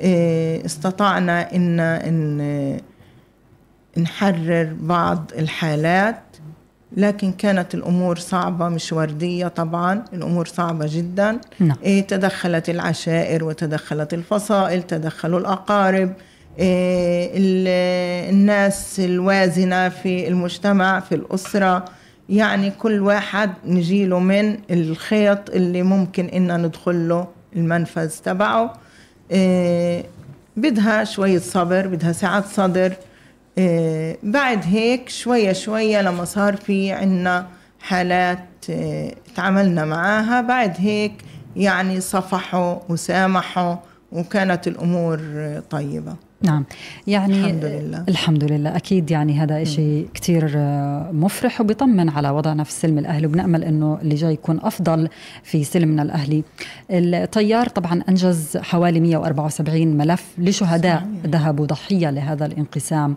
إيه 0.00 0.66
استطعنا 0.66 1.54
إن, 1.54 1.80
إن 1.80 2.80
نحرر 3.98 4.76
بعض 4.80 5.30
الحالات. 5.38 6.22
لكن 6.96 7.32
كانت 7.32 7.74
الأمور 7.74 8.18
صعبة 8.18 8.68
مش 8.68 8.92
وردية 8.92 9.48
طبعا 9.48 10.04
الأمور 10.12 10.46
صعبة 10.46 10.86
جدا. 10.90 11.38
نعم. 11.60 11.76
تدخلت 12.08 12.70
العشائر 12.70 13.44
وتدخلت 13.44 14.14
الفصائل 14.14 14.82
تدخلوا 14.82 15.40
الأقارب. 15.40 16.08
إيه، 16.08 16.16
الناس 18.30 19.00
الوازنة 19.00 19.88
في 19.88 20.28
المجتمع 20.28 21.00
في 21.00 21.14
الأسرة. 21.14 21.84
يعني 22.28 22.70
كل 22.70 23.00
واحد 23.00 23.50
نجيله 23.66 24.18
من 24.18 24.58
الخيط 24.70 25.50
اللي 25.50 25.82
ممكن 25.82 26.26
إن 26.26 26.62
ندخل 26.66 27.08
له 27.08 27.26
المنفذ 27.56 28.08
تبعه. 28.24 28.72
إيه، 29.30 30.04
بدها 30.56 31.04
شوية 31.04 31.38
صبر 31.38 31.86
بدها 31.86 32.12
سعة 32.12 32.44
صدر. 32.52 32.92
إيه، 33.58 34.18
بعد 34.22 34.64
هيك 34.64 35.08
شوية 35.08 35.52
شوية 35.52 36.02
لما 36.02 36.24
صار 36.24 36.56
في 36.56 36.92
عنا 36.92 37.46
حالات 37.80 38.38
تعاملنا 39.36 39.84
معاها 39.84 40.40
بعد 40.40 40.74
هيك 40.78 41.12
يعني 41.56 42.00
صفحوا 42.00 42.76
وسامحوا 42.88 43.76
وكانت 44.12 44.68
الأمور 44.68 45.20
طيبة. 45.70 46.16
نعم. 46.42 46.64
يعني 47.06 47.40
الحمد 47.40 47.64
لله. 47.64 48.04
الحمد 48.08 48.44
لله. 48.44 48.76
أكيد 48.76 49.10
يعني 49.10 49.40
هذا 49.40 49.64
شيء 49.64 50.08
كثير 50.14 50.52
آه، 50.56 51.10
مفرح 51.12 51.60
وبيطمن 51.60 52.08
على 52.08 52.30
وضعنا 52.30 52.64
في 52.64 52.70
السلم 52.70 52.98
الاهلي 52.98 53.26
وبنأمل 53.26 53.64
إنه 53.64 53.98
اللي 54.02 54.14
جاي 54.14 54.32
يكون 54.32 54.60
أفضل 54.62 55.08
في 55.42 55.64
سلمنا 55.64 56.02
الأهلي. 56.02 56.44
الطيار 56.90 57.68
طبعا 57.68 58.02
أنجز 58.08 58.56
حوالي 58.56 59.00
174 59.00 59.96
ملف 59.96 60.24
لشهداء 60.38 61.08
ذهبوا 61.26 61.66
ضحية 61.66 62.10
لهذا 62.10 62.46
الانقسام. 62.46 63.16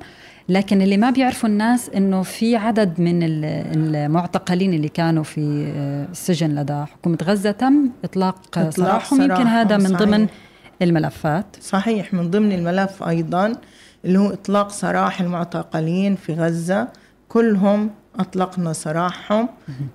لكن 0.49 0.82
اللي 0.82 0.97
ما 0.97 1.10
بيعرفوا 1.10 1.49
الناس 1.49 1.89
إنه 1.89 2.21
في 2.21 2.55
عدد 2.55 3.01
من 3.01 3.19
المعتقلين 3.23 4.73
اللي 4.73 4.89
كانوا 4.89 5.23
في 5.23 5.71
آه، 5.75 6.12
السجن 6.12 6.55
لدى 6.55 6.86
حكومة 6.86 7.17
غزة 7.23 7.51
تم 7.51 7.89
إطلاق, 8.03 8.36
إطلاق 8.47 8.69
سراحهم. 8.69 9.21
يمكن 9.21 9.47
هذا 9.47 9.77
من 9.77 9.95
ضمن 9.97 10.27
صحيح. 10.27 10.48
الملفات. 10.82 11.46
صحيح 11.62 12.13
من 12.13 12.32
ضمن 12.32 12.52
الملف 12.52 13.04
أيضا 13.04 13.54
اللي 14.06 14.20
هو 14.20 14.30
إطلاق 14.30 14.72
سراح 14.72 15.22
المعتقلين 15.22 16.15
في 16.15 16.34
غزة. 16.34 16.88
كلهم 17.28 17.90
أطلقنا 18.19 18.73
سراحهم. 18.73 19.50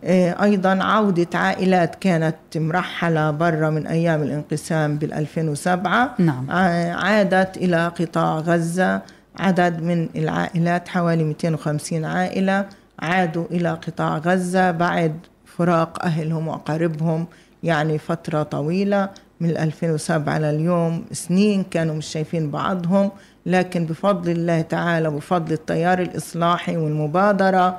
آه، 0.05 0.43
أيضا 0.43 0.83
عودة 0.83 1.39
عائلات 1.39 1.95
كانت 1.95 2.37
مرحلة 2.57 3.31
برا 3.31 3.71
من 3.71 3.87
أيام 3.87 4.23
الانقسام 4.23 4.99
بال 4.99 5.13
2007 5.13 6.15
نعم. 6.19 6.51
عادت 6.51 7.57
إلى 7.57 7.89
قطاع 7.89 8.39
غزة. 8.39 9.03
عدد 9.39 9.83
من 9.83 10.09
العائلات 10.17 10.89
حوالي 10.89 11.25
250 11.25 12.05
عائلة 12.05 12.67
عادوا 12.99 13.45
إلى 13.51 13.71
قطاع 13.71 14.19
غزة 14.19 14.71
بعد 14.71 15.19
فراق 15.45 16.05
أهلهم 16.05 16.49
وأقاربهم 16.49 17.27
يعني 17.63 17.99
فترة 17.99 18.43
طويلة. 18.43 19.09
من 19.45 19.57
2007 19.57 20.39
لليوم. 20.39 21.05
سنين 21.13 21.65
كانوا 21.71 21.95
مش 21.95 22.07
شايفين 22.07 22.51
بعضهم 22.51 23.11
لكن 23.47 23.87
بفضل 23.87 24.31
الله 24.31 24.61
تعالى 24.61 25.09
وبفضل 25.09 25.53
التيار 25.53 25.99
الإصلاحي 25.99 26.77
والمبادرة 26.77 27.79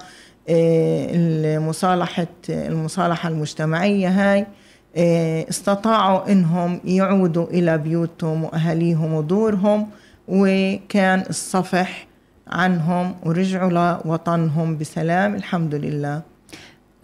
آه، 0.50 1.08
المصالحة 1.14 2.28
المصالحة 2.50 3.30
المجتمعية 3.30 4.08
هاي 4.10 4.46
آه، 4.98 5.46
استطاعوا 5.50 6.32
إنهم 6.32 6.80
يعودوا 6.86 7.48
إلى 7.48 7.78
بيوتهم 7.78 8.44
وأهاليهم 8.44 9.14
ودورهم 9.14 9.90
وكان 10.28 11.24
الصفح 11.30 12.08
عنهم 12.48 13.16
ورجعوا 13.24 13.72
لوطنهم 14.06 14.78
بسلام. 14.78 15.36
الحمد 15.36 15.76
لله. 15.76 16.35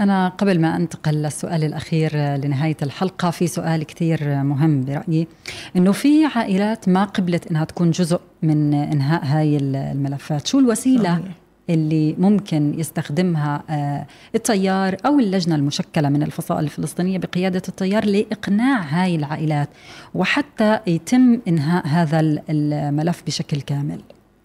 أنا 0.01 0.29
قبل 0.29 0.61
ما 0.61 0.75
أنتقل 0.75 1.13
للسؤال 1.13 1.63
الأخير 1.63 2.17
لنهاية 2.17 2.77
الحلقة 2.81 3.29
في 3.29 3.47
سؤال 3.47 3.83
كثير 3.83 4.43
مهم 4.43 4.85
برأيي. 4.85 5.27
أنه 5.75 5.91
في 5.91 6.25
عائلات 6.25 6.89
ما 6.89 7.03
قبلت 7.03 7.47
أنها 7.47 7.65
تكون 7.65 7.91
جزء 7.91 8.19
من 8.43 8.73
إنهاء 8.73 9.25
هاي 9.25 9.57
الملفات. 9.57 10.47
شو 10.47 10.59
الوسيلة 10.59 11.19
صحيح. 11.19 11.35
اللي 11.69 12.15
ممكن 12.17 12.79
يستخدمها 12.79 13.63
آه، 13.69 14.05
التيار 14.35 14.97
أو 15.05 15.19
اللجنة 15.19 15.55
المشكلة 15.55 16.09
من 16.09 16.23
الفصائل 16.23 16.63
الفلسطينية 16.63 17.17
بقيادة 17.17 17.61
التيار 17.67 18.05
لإقناع 18.05 18.81
هاي 18.81 19.15
العائلات 19.15 19.69
وحتى 20.13 20.79
يتم 20.87 21.39
إنهاء 21.47 21.87
هذا 21.87 22.19
الملف 22.49 23.23
بشكل 23.27 23.61
كامل؟ 23.61 24.01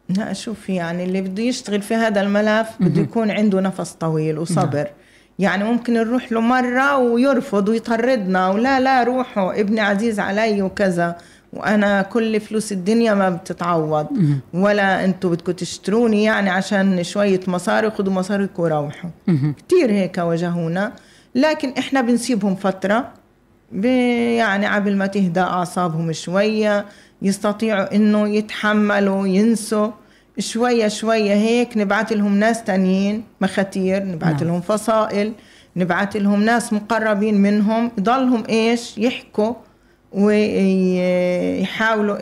لا 0.09 0.33
شوفي 0.33 0.75
يعني 0.75 1.05
اللي 1.05 1.21
بده 1.21 1.43
يشتغل 1.43 1.83
في 1.83 1.95
هذا 1.95 2.21
الملف 2.21 2.69
بده 2.81 3.03
يكون 3.03 3.31
عنده 3.31 3.61
نفس 3.61 3.93
طويل 3.93 4.39
وصبر. 4.39 4.77
نعم. 4.77 5.06
يعني 5.39 5.64
ممكن 5.64 5.95
نروح 5.95 6.32
له 6.32 6.41
مرة 6.41 6.97
ويرفض 6.97 7.68
ويطردنا 7.68 8.49
ولا 8.51 8.80
لا 8.80 9.03
روحوا 9.03 9.61
ابني 9.61 9.80
عزيز 9.80 10.20
علي 10.20 10.62
وكذا. 10.62 11.16
وأنا 11.53 12.03
كل 12.03 12.41
فلوس 12.41 12.72
الدنيا 12.72 13.14
ما 13.14 13.30
بتتعوض. 13.30 14.07
ولا 14.55 15.05
أنتم 15.05 15.30
بدكم 15.30 15.53
تشتروني 15.53 16.24
يعني 16.24 16.51
عشان 16.51 17.05
شوية 17.05 17.41
مصاري 17.49 17.91
خذوا 17.91 18.12
مصاريكم 18.12 18.62
وروحوا. 18.62 19.11
كثير 19.68 19.91
هيك 19.91 20.18
واجهونا. 20.18 20.93
لكن 21.34 21.72
إحنا 21.78 22.01
بنسيبهم 22.01 22.55
فترة. 22.57 23.12
يعني 23.72 24.66
عبل 24.66 24.97
ما 24.97 25.07
تهدى 25.07 25.41
أعصابهم 25.41 26.12
شوية 26.12 26.84
يستطيعوا 27.22 27.95
إنه 27.95 28.28
يتحملوا 28.28 29.26
ينسوا. 29.26 29.91
شوية 30.39 30.89
شوية 30.89 31.34
هيك 31.34 31.76
نبعث 31.76 32.12
لهم 32.12 32.39
ناس 32.39 32.64
تانيين 32.64 33.24
مخاتير 33.41 34.05
نبعث 34.05 34.43
نعم. 34.43 34.45
لهم 34.45 34.61
فصائل 34.61 35.32
نبعث 35.76 36.16
لهم 36.16 36.43
ناس 36.43 36.72
مقربين 36.72 37.34
منهم 37.34 37.91
يضلهم 37.99 38.45
إيش؟ 38.49 38.99
يحكوا 38.99 39.55
ويحاولوا 40.12 41.47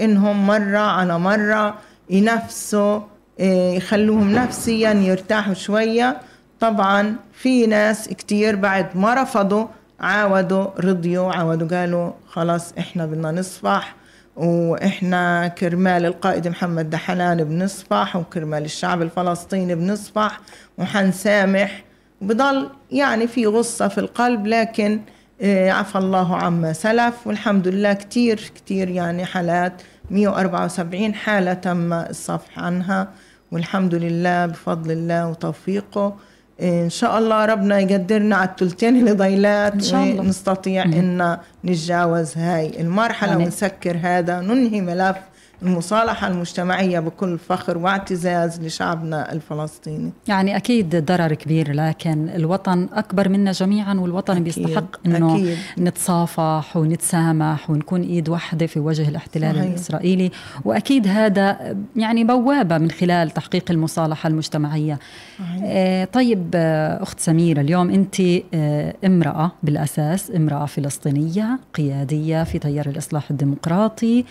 إنهم 0.05 0.47
مرة 0.47 0.79
على 0.79 1.19
مرة 1.19 1.79
ينفسوا 2.11 3.01
إيه، 3.41 3.77
يخلوهم 3.77 4.33
نفسيا 4.33 4.93
يرتاحوا 4.93 5.55
شوية. 5.55 6.21
طبعا 6.61 7.17
في 7.33 7.67
ناس 7.67 8.09
كتير 8.09 8.57
بعد 8.57 8.87
ما 8.97 9.23
رفضوا 9.23 9.67
عاودوا 10.01 10.67
رضيوا 10.81 11.33
عاودوا 11.33 11.69
قالوا 11.69 12.11
خلاص 12.29 12.73
إحنا 12.79 13.07
بدنا 13.07 13.33
نصفح. 13.33 13.97
وإحنا 14.37 15.49
كرمال 15.49 16.07
القائد 16.07 16.49
محمد 16.49 16.91
دحلان 16.91 17.45
بنصفح 17.45 18.17
وكرمال 18.17 18.65
الشعب 18.65 19.03
الفلسطيني 19.03 19.75
بنصفح 19.75 20.41
وحنسامح 20.79 21.85
بضل 22.21 22.71
يعني 22.91 23.27
في 23.27 23.47
غصة 23.47 23.89
في 23.89 23.99
القلب 23.99 24.47
لكن 24.47 25.01
آه، 25.41 25.71
عفى 25.71 25.99
الله 25.99 26.37
عما 26.37 26.73
سلف 26.73 27.27
والحمد 27.27 27.69
لله 27.69 27.93
كتير 27.93 28.53
كتير 28.55 28.89
يعني 28.89 29.25
حالات 29.25 29.83
174 30.11 31.15
حالة 31.15 31.55
تم 31.55 31.93
الصفح 31.93 32.59
عنها 32.59 33.09
والحمد 33.53 33.95
لله 33.95 34.47
بفضل 34.47 34.91
الله 34.91 35.29
وتوفيقه. 35.29 36.17
إن 36.63 36.91
شاء 36.91 37.19
الله 37.19 37.45
ربنا 37.45 37.81
يقدرنا 37.81 38.37
على 38.37 38.49
الثلثين 38.49 38.97
اللي 38.97 39.13
ضيلات 39.13 39.73
إن 39.73 39.81
شاء 39.81 40.03
الله. 40.03 40.21
ونستطيع 40.21 40.83
إن 40.85 41.39
نتجاوز 41.65 42.37
هاي 42.37 42.81
المرحلة 42.81 43.31
يعني 43.31 43.45
ونسكر 43.45 43.97
هذا 44.03 44.41
ننهي 44.41 44.81
ملف 44.81 45.17
المصالحة 45.65 46.29
المجتمعية 46.29 47.01
بكل 47.01 47.39
فخر 47.39 47.79
واعتزاز 47.79 48.61
لشعبنا 48.61 49.33
الفلسطيني 49.33 50.13
يعني 50.29 50.57
أكيد 50.57 51.05
ضرر 51.05 51.35
كبير 51.35 51.73
لكن 51.73 52.29
الوطن 52.29 52.89
أكبر 52.93 53.29
منا 53.29 53.53
جميعا 53.53 53.95
والوطن 53.95 54.33
أكيد 54.33 54.45
بيستحق 54.45 55.07
أنه 55.07 55.35
أكيد. 55.35 55.59
نتصافح 55.79 56.77
ونتسامح 56.77 57.71
ونكون 57.71 58.03
إيد 58.03 58.29
واحدة 58.29 58.67
في 58.67 58.81
وجه 58.81 59.09
الاحتلال 59.09 59.55
صحيح. 59.55 59.69
الإسرائيلي 59.69 60.31
وأكيد 60.65 61.09
هذا 61.09 61.77
يعني 61.97 62.25
بوابة 62.25 62.79
من 62.79 62.91
خلال 62.91 63.31
تحقيق 63.31 63.71
المصالحة 63.71 64.29
المجتمعية 64.29 64.99
صحيح. 65.39 65.61
آه 65.65 66.05
طيب 66.05 66.51
آه، 66.55 67.03
أخت 67.03 67.21
سميرة 67.21 67.61
اليوم 67.61 67.91
أنت 67.91 68.21
آه 68.55 68.95
امرأة 69.07 69.53
بالأساس 69.63 70.31
امرأة 70.37 70.67
فلسطينية 70.67 71.59
قيادية 71.75 72.45
في 72.45 72.59
تيار 72.59 72.87
الإصلاح 72.87 73.31
الديمقراطي 73.31 74.25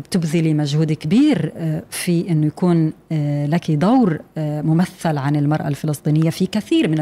بتبذلي 0.00 0.54
مجهود 0.54 0.92
كبير 0.92 1.52
آه، 1.56 1.82
في 1.90 2.30
إنه 2.30 2.46
يكون 2.46 2.92
آه، 3.12 3.46
لك 3.46 3.70
دور 3.70 4.20
آه، 4.38 4.62
ممثل 4.62 5.18
عن 5.18 5.36
المرأة 5.36 5.68
الفلسطينية 5.68 6.30
في 6.30 6.46
كثير 6.46 6.88
من 6.88 6.96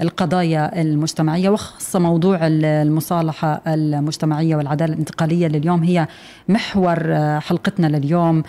القضايا 0.00 0.80
المجتمعية 0.80 1.48
وخاصة 1.48 1.98
موضوع 1.98 2.38
المصالحة 2.42 3.62
المجتمعية 3.66 4.56
والعدالة 4.56 4.92
الانتقالية 4.92 5.46
اللي 5.46 5.58
اليوم 5.58 5.82
هي 5.82 6.08
محور 6.48 7.14
حلقتنا 7.40 7.86
لليوم. 7.86 8.42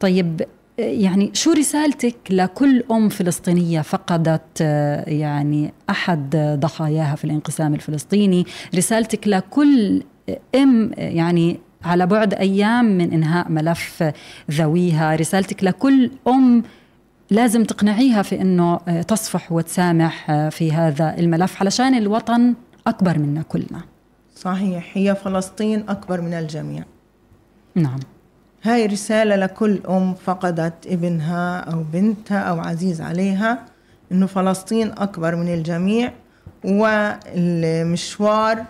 طيب 0.00 0.42
يعني 0.78 1.30
شو 1.32 1.52
رسالتك 1.52 2.16
لكل 2.30 2.84
أم 2.90 3.08
فلسطينية 3.08 3.80
فقدت 3.80 4.60
يعني 5.06 5.72
أحد 5.90 6.36
ضحاياها 6.60 7.14
في 7.14 7.24
الانقسام 7.24 7.74
الفلسطيني؟ 7.74 8.46
رسالتك 8.74 9.28
لكل 9.28 10.02
أم 10.54 10.90
يعني 10.96 11.60
على 11.86 12.06
بعد 12.06 12.34
أيام 12.34 12.84
من 12.84 13.12
إنهاء 13.12 13.48
ملف 13.48 14.12
ذويها. 14.50 15.16
رسالتك 15.16 15.64
لكل 15.64 16.10
أم 16.28 16.62
لازم 17.30 17.64
تقنعيها 17.64 18.22
في 18.22 18.40
إنه 18.40 18.76
تصفح 19.08 19.52
وتسامح 19.52 20.32
في 20.48 20.72
هذا 20.72 21.18
الملف 21.18 21.60
علشان 21.60 21.94
الوطن 21.94 22.54
أكبر 22.86 23.18
منا 23.18 23.42
كلنا. 23.42 23.80
صحيح 24.36 24.90
هي 24.94 25.14
فلسطين 25.14 25.84
أكبر 25.88 26.20
من 26.20 26.34
الجميع. 26.34 26.84
نعم. 27.74 27.98
هاي 28.62 28.86
رسالة 28.86 29.36
لكل 29.36 29.80
أم 29.88 30.14
فقدت 30.14 30.86
ابنها 30.86 31.58
أو 31.58 31.84
بنتها 31.92 32.38
أو 32.38 32.60
عزيز 32.60 33.00
عليها 33.00 33.64
إنه 34.12 34.26
فلسطين 34.26 34.92
أكبر 34.98 35.36
من 35.36 35.54
الجميع 35.54 36.12
والمشوار 36.64 38.64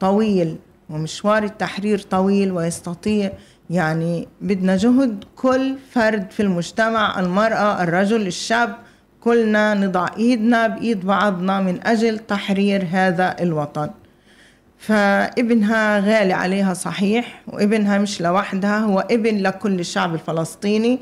طويل 0.00 0.56
ومشوار 0.90 1.42
التحرير 1.42 1.98
طويل 1.98 2.52
ويستطيع 2.52 3.30
يعني 3.70 4.28
بدنا 4.40 4.76
جهد 4.76 5.24
كل 5.36 5.76
فرد 5.90 6.30
في 6.30 6.40
المجتمع 6.42 7.20
المرأة 7.20 7.82
الرجل 7.82 8.26
الشاب 8.26 8.76
كلنا 9.20 9.74
نضع 9.74 10.06
إيدنا 10.16 10.66
بإيد 10.66 11.06
بعضنا 11.06 11.60
من 11.60 11.86
أجل 11.86 12.18
تحرير 12.18 12.86
هذا 12.90 13.36
الوطن. 13.40 13.90
فابنها 14.78 15.98
غالي 16.00 16.32
عليها 16.32 16.74
صحيح 16.74 17.42
وابنها 17.46 17.98
مش 17.98 18.20
لوحدها 18.20 18.78
هو 18.78 19.00
ابن 19.10 19.36
لكل 19.36 19.80
الشعب 19.80 20.14
الفلسطيني. 20.14 20.98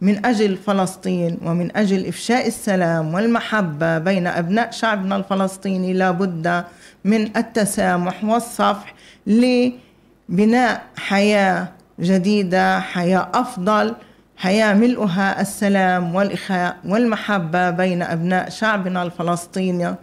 من 0.00 0.26
أجل 0.26 0.56
فلسطين 0.56 1.38
ومن 1.44 1.76
أجل 1.76 2.06
إفشاء 2.06 2.46
السلام 2.46 3.14
والمحبة 3.14 3.98
بين 3.98 4.26
أبناء 4.26 4.70
شعبنا 4.70 5.16
الفلسطيني 5.16 5.92
لابد 5.92 6.64
من 7.06 7.36
التسامح 7.36 8.24
والصفح 8.24 8.94
لبناء 9.26 10.82
حياة 10.96 11.68
جديدة 12.00 12.80
حياة 12.80 13.28
أفضل 13.34 13.94
حياة 14.36 14.74
ملؤها 14.74 15.40
السلام 15.40 16.14
والإخاء 16.14 16.76
والمحبة 16.84 17.70
بين 17.70 18.02
أبناء 18.02 18.48
شعبنا 18.48 19.02
الفلسطيني. 19.02 19.94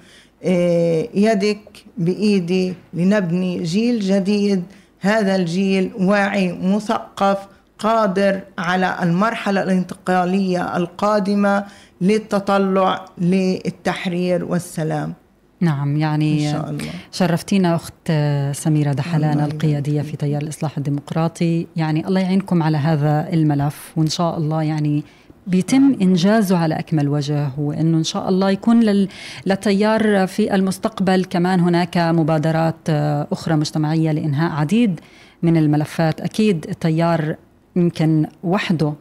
إيه، 0.44 1.10
يدك 1.14 1.86
بإيدي 1.98 2.74
لنبني 2.94 3.64
جيل 3.64 4.00
جديد. 4.00 4.64
هذا 5.00 5.36
الجيل 5.36 5.92
واعي 6.00 6.52
مثقف 6.52 7.38
قادر 7.80 8.40
على 8.58 8.98
المرحلة 9.02 9.64
الانتقالية 9.64 10.78
القادمة 10.78 11.66
للتطلع 12.02 13.06
للتحرير 13.18 14.46
والسلام. 14.46 15.14
نعم 15.64 15.98
يعني 15.98 16.48
إن 16.48 16.52
شاء 16.52 16.70
الله. 16.70 16.92
شرفتينا 17.12 17.76
أخت 17.76 18.12
سميرة 18.52 18.94
دحلان 18.94 19.40
القيادية 19.40 20.02
في 20.02 20.18
تيار 20.18 20.42
الإصلاح 20.42 20.78
الديمقراطي. 20.78 21.68
يعني 21.76 22.08
الله 22.08 22.22
يعينكم 22.22 22.64
على 22.64 22.78
هذا 22.78 23.30
الملف 23.34 23.94
وإن 23.96 24.08
شاء 24.08 24.38
الله 24.38 24.64
يعني 24.64 25.04
بيتم 25.48 25.96
إنجازه 26.02 26.58
على 26.58 26.80
أكمل 26.80 27.10
وجه 27.10 27.50
وإنه 27.58 27.98
إن 27.98 28.04
شاء 28.04 28.30
الله 28.30 28.50
يكون 28.50 29.08
للتيار 29.46 30.28
في 30.28 30.56
المستقبل 30.56 31.26
كمان 31.26 31.60
هناك 31.60 31.98
مبادرات 31.98 32.90
أخرى 33.32 33.56
مجتمعية 33.56 34.12
لإنهاء 34.12 34.52
عديد 34.52 35.00
من 35.44 35.58
الملفات. 35.58 36.22
أكيد 36.22 36.66
التيار 36.70 37.36
يمكن 37.76 38.28
وحده 38.44 38.94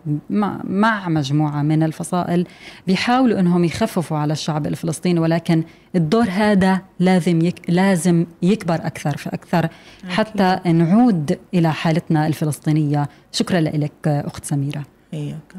مع 0.64 1.09
مجموعة 1.09 1.62
من 1.62 1.83
الفصائل 1.83 2.47
بيحاولوا 2.87 3.41
إنهم 3.41 3.64
يخففوا 3.64 4.16
على 4.18 4.33
الشعب 4.33 4.66
الفلسطيني 4.66 5.20
ولكن 5.20 5.64
الدور 5.97 6.27
هذا 6.31 6.81
لازم 7.01 7.41
يك 7.41 7.61
لازم 7.68 8.27
يكبر 8.43 8.75
أكثر 8.75 9.16
فأكثر 9.16 9.68
حتى 10.09 10.59
نعود 10.73 11.39
إلى 11.55 11.73
حالتنا 11.73 12.27
الفلسطينية. 12.27 13.09
شكرا 13.33 13.61
لك 13.61 13.93
أخت 14.07 14.45
سميرة. 14.45 14.83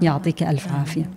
يعطيك 0.02 0.44
ألف 0.44 0.74
عافية. 0.74 1.10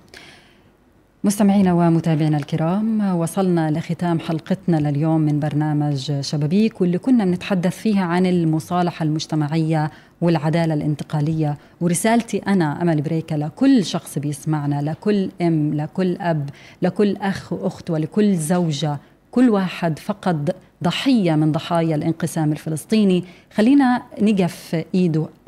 مستمعينا 1.27 1.72
ومتابعينا 1.72 2.37
الكرام 2.37 3.14
وصلنا 3.14 3.70
لختام 3.70 4.20
حلقتنا 4.20 4.77
لليوم 4.77 5.20
من 5.20 5.41
برنامج 5.41 6.20
شبابيك 6.20 6.81
واللي 6.81 6.99
كنا 6.99 7.24
بنتحدث 7.24 7.77
فيها 7.77 8.05
عن 8.05 8.27
المصالحة 8.27 9.03
المجتمعية 9.03 9.91
والعدالة 10.20 10.74
الانتقالية. 10.74 11.59
ورسالتي 11.81 12.39
أنا 12.39 12.83
أمل 12.83 13.03
بريكة 13.03 13.37
لكل 13.37 13.85
شخص 13.85 14.18
بيسمعنا 14.18 14.83
لكل 14.91 15.31
أم 15.43 15.74
لكل 15.74 16.16
أب 16.16 16.51
لكل 16.83 17.16
أخ 17.16 17.53
وأخت 17.53 17.91
ولكل 17.91 18.37
زوجة. 18.37 18.99
كل 19.31 19.51
واحد 19.51 19.99
فقد 19.99 20.55
ضحية 20.85 21.35
من 21.35 21.53
ضحايا 21.53 21.95
الانقسام 21.97 22.53
الفلسطيني. 22.53 23.24
خلينا 23.55 24.03
نقف 24.20 24.85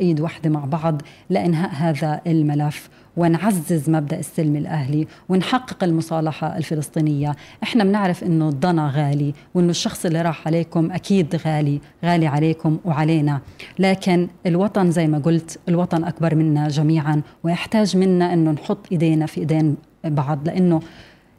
إيد 0.01 0.21
واحدة 0.21 0.51
مع 0.51 0.65
بعض 0.65 1.03
لإنهاء 1.31 1.71
هذا 1.73 2.21
الملف. 2.27 2.89
ونعزز 3.19 3.91
مبدأ 3.91 4.19
السلم 4.19 4.57
الأهلي 4.57 5.07
ونحقق 5.29 5.85
المصالحة 5.85 6.57
الفلسطينية، 6.57 7.37
إحنا 7.63 7.85
بنعرف 7.85 8.25
إنه 8.25 8.49
الضنا 8.49 8.93
غالي 8.95 9.35
وإنه 9.55 9.71
الشخص 9.71 10.07
اللي 10.07 10.23
راح 10.23 10.47
عليكم 10.47 10.93
أكيد 10.93 11.37
غالي، 11.47 11.81
غالي 12.05 12.27
عليكم 12.27 12.79
وعلينا، 12.85 13.41
لكن 13.79 14.29
الوطن 14.47 14.91
زي 14.91 15.07
ما 15.07 15.19
قلت 15.19 15.59
الوطن 15.69 16.05
أكبر 16.05 16.35
منا 16.35 16.69
جميعا 16.69 17.23
ويحتاج 17.45 17.97
منا 17.97 18.33
إنه 18.33 18.51
نحط 18.51 18.87
إيدينا 18.93 19.27
في 19.27 19.41
إيدين 19.41 19.77
بعض. 20.05 20.39
لأنه 20.47 20.81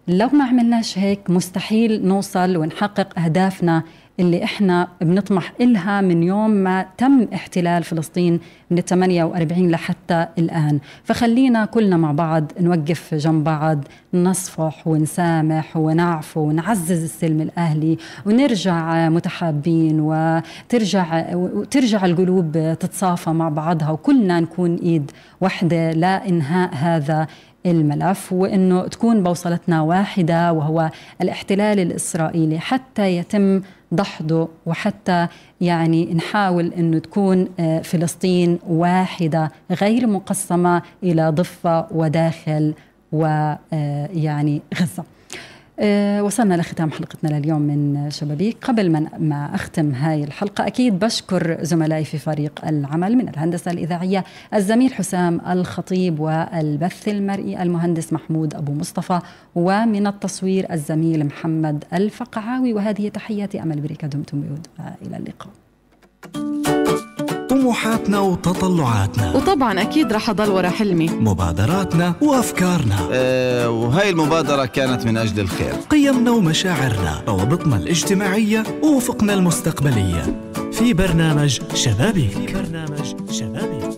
لو 0.08 0.28
ما 0.28 0.44
عملناش 0.44 0.98
هيك 0.98 1.30
مستحيل 1.30 2.08
نوصل 2.08 2.58
ونحقق 2.58 3.20
أهدافنا 3.20 3.84
اللي 4.20 4.44
إحنا 4.44 4.88
بنطمح 5.02 5.54
إلها 5.62 6.02
من 6.02 6.24
يوم 6.24 6.50
ما 6.50 6.86
تم 6.98 7.28
احتلال 7.34 7.84
فلسطين 7.84 8.40
من 8.72 8.78
ال 8.78 8.86
48 8.86 9.72
لحتى 9.72 10.28
الآن. 10.38 10.80
فخلينا 11.04 11.66
كلنا 11.66 11.98
مع 11.98 12.12
بعض 12.12 12.52
نوقف 12.60 13.14
جنب 13.14 13.44
بعض 13.44 13.84
نصفح 14.14 14.88
ونسامح 14.88 15.78
ونعفو 15.78 16.40
ونعزز 16.40 17.04
السلم 17.04 17.42
الأهلي 17.42 17.98
ونرجع 18.26 19.10
متحابين 19.10 20.00
وترجع 20.00 21.36
وترجع 21.36 22.06
القلوب 22.06 22.52
تتصافى 22.80 23.30
مع 23.30 23.50
بعضها 23.50 23.90
وكلنا 23.92 24.40
نكون 24.40 24.76
إيد 24.76 25.12
واحدة 25.42 25.92
لإنهاء 25.92 26.70
هذا 26.76 27.28
الملف 27.66 28.34
وإنه 28.34 28.88
تكون 28.88 29.24
بوصلتنا 29.24 29.82
واحدة 29.82 30.54
وهو 30.54 30.90
الاحتلال 31.22 31.80
الإسرائيلي 31.80 32.60
حتى 32.60 33.18
يتم 33.18 33.62
دحضه 33.92 34.50
وحتى 34.66 35.28
يعني 35.62 36.14
نحاول 36.14 36.74
إنه 36.74 37.00
تكون 37.00 37.48
آه، 37.60 37.82
فلسطين 37.82 38.60
واحدة 38.68 39.52
غير 39.72 40.08
مقسمة 40.08 40.82
إلى 41.04 41.30
ضفة 41.30 41.88
وداخل 41.92 42.74
ويعني 43.12 44.62
آه، 44.74 44.82
غزة. 44.82 45.04
أه 45.82 46.24
وصلنا 46.24 46.54
لختام 46.54 46.92
حلقتنا 46.92 47.40
لليوم 47.40 47.62
من 47.62 48.10
شبابيك 48.12 48.58
قبل 48.62 49.08
ما 49.20 49.56
أختم 49.56 49.92
هاي 49.92 50.24
الحلقة 50.24 50.68
أكيد 50.68 51.00
بشكر 51.00 51.58
زملائي 51.62 52.06
في 52.06 52.18
فريق 52.18 52.66
العمل 52.68 53.16
من 53.16 53.30
الهندسة 53.30 53.72
الإذاعية 53.72 54.24
الزميل 54.54 54.94
حسام 54.94 55.42
الخطيب 55.50 56.20
والبث 56.20 57.08
المرئي 57.08 57.62
المهندس 57.62 58.14
محمود 58.14 58.56
أبو 58.56 58.74
مصطفى 58.74 59.20
ومن 59.56 60.08
التصوير 60.08 60.74
الزميل 60.74 61.26
محمد 61.26 61.84
الفقعاوي. 61.94 62.74
وهذه 62.74 63.10
تحياتي 63.10 63.64
أمل 63.64 63.82
بريكا 63.82 64.08
دمتم 64.08 64.42
بيود 64.42 64.68
إلى 65.02 65.18
اللقاء. 65.18 66.79
طموحاتنا 67.50 68.20
وتطلعاتنا. 68.20 69.36
وطبعا 69.36 69.82
أكيد 69.82 70.14
رح 70.14 70.30
أضل 70.30 70.50
ورا 70.50 70.70
حلمي. 70.70 71.10
مبادراتنا 71.10 72.16
وأفكارنا. 72.22 72.96
أه 73.12 73.70
وهي 73.70 74.10
المبادرة 74.10 74.66
كانت 74.66 75.06
من 75.06 75.18
أجل 75.18 75.40
الخير. 75.40 75.74
قيمنا 75.90 76.32
ومشاعرنا 76.32 77.22
روابطنا 77.28 77.76
الاجتماعية 77.76 78.64
وافقنا 78.84 79.34
المستقبلية. 79.34 80.42
في 80.72 80.94
برنامج 80.94 81.60
شبابيك. 81.74 82.32
في 82.32 82.54
برنامج 82.54 83.32
شبابيك. 83.32 83.89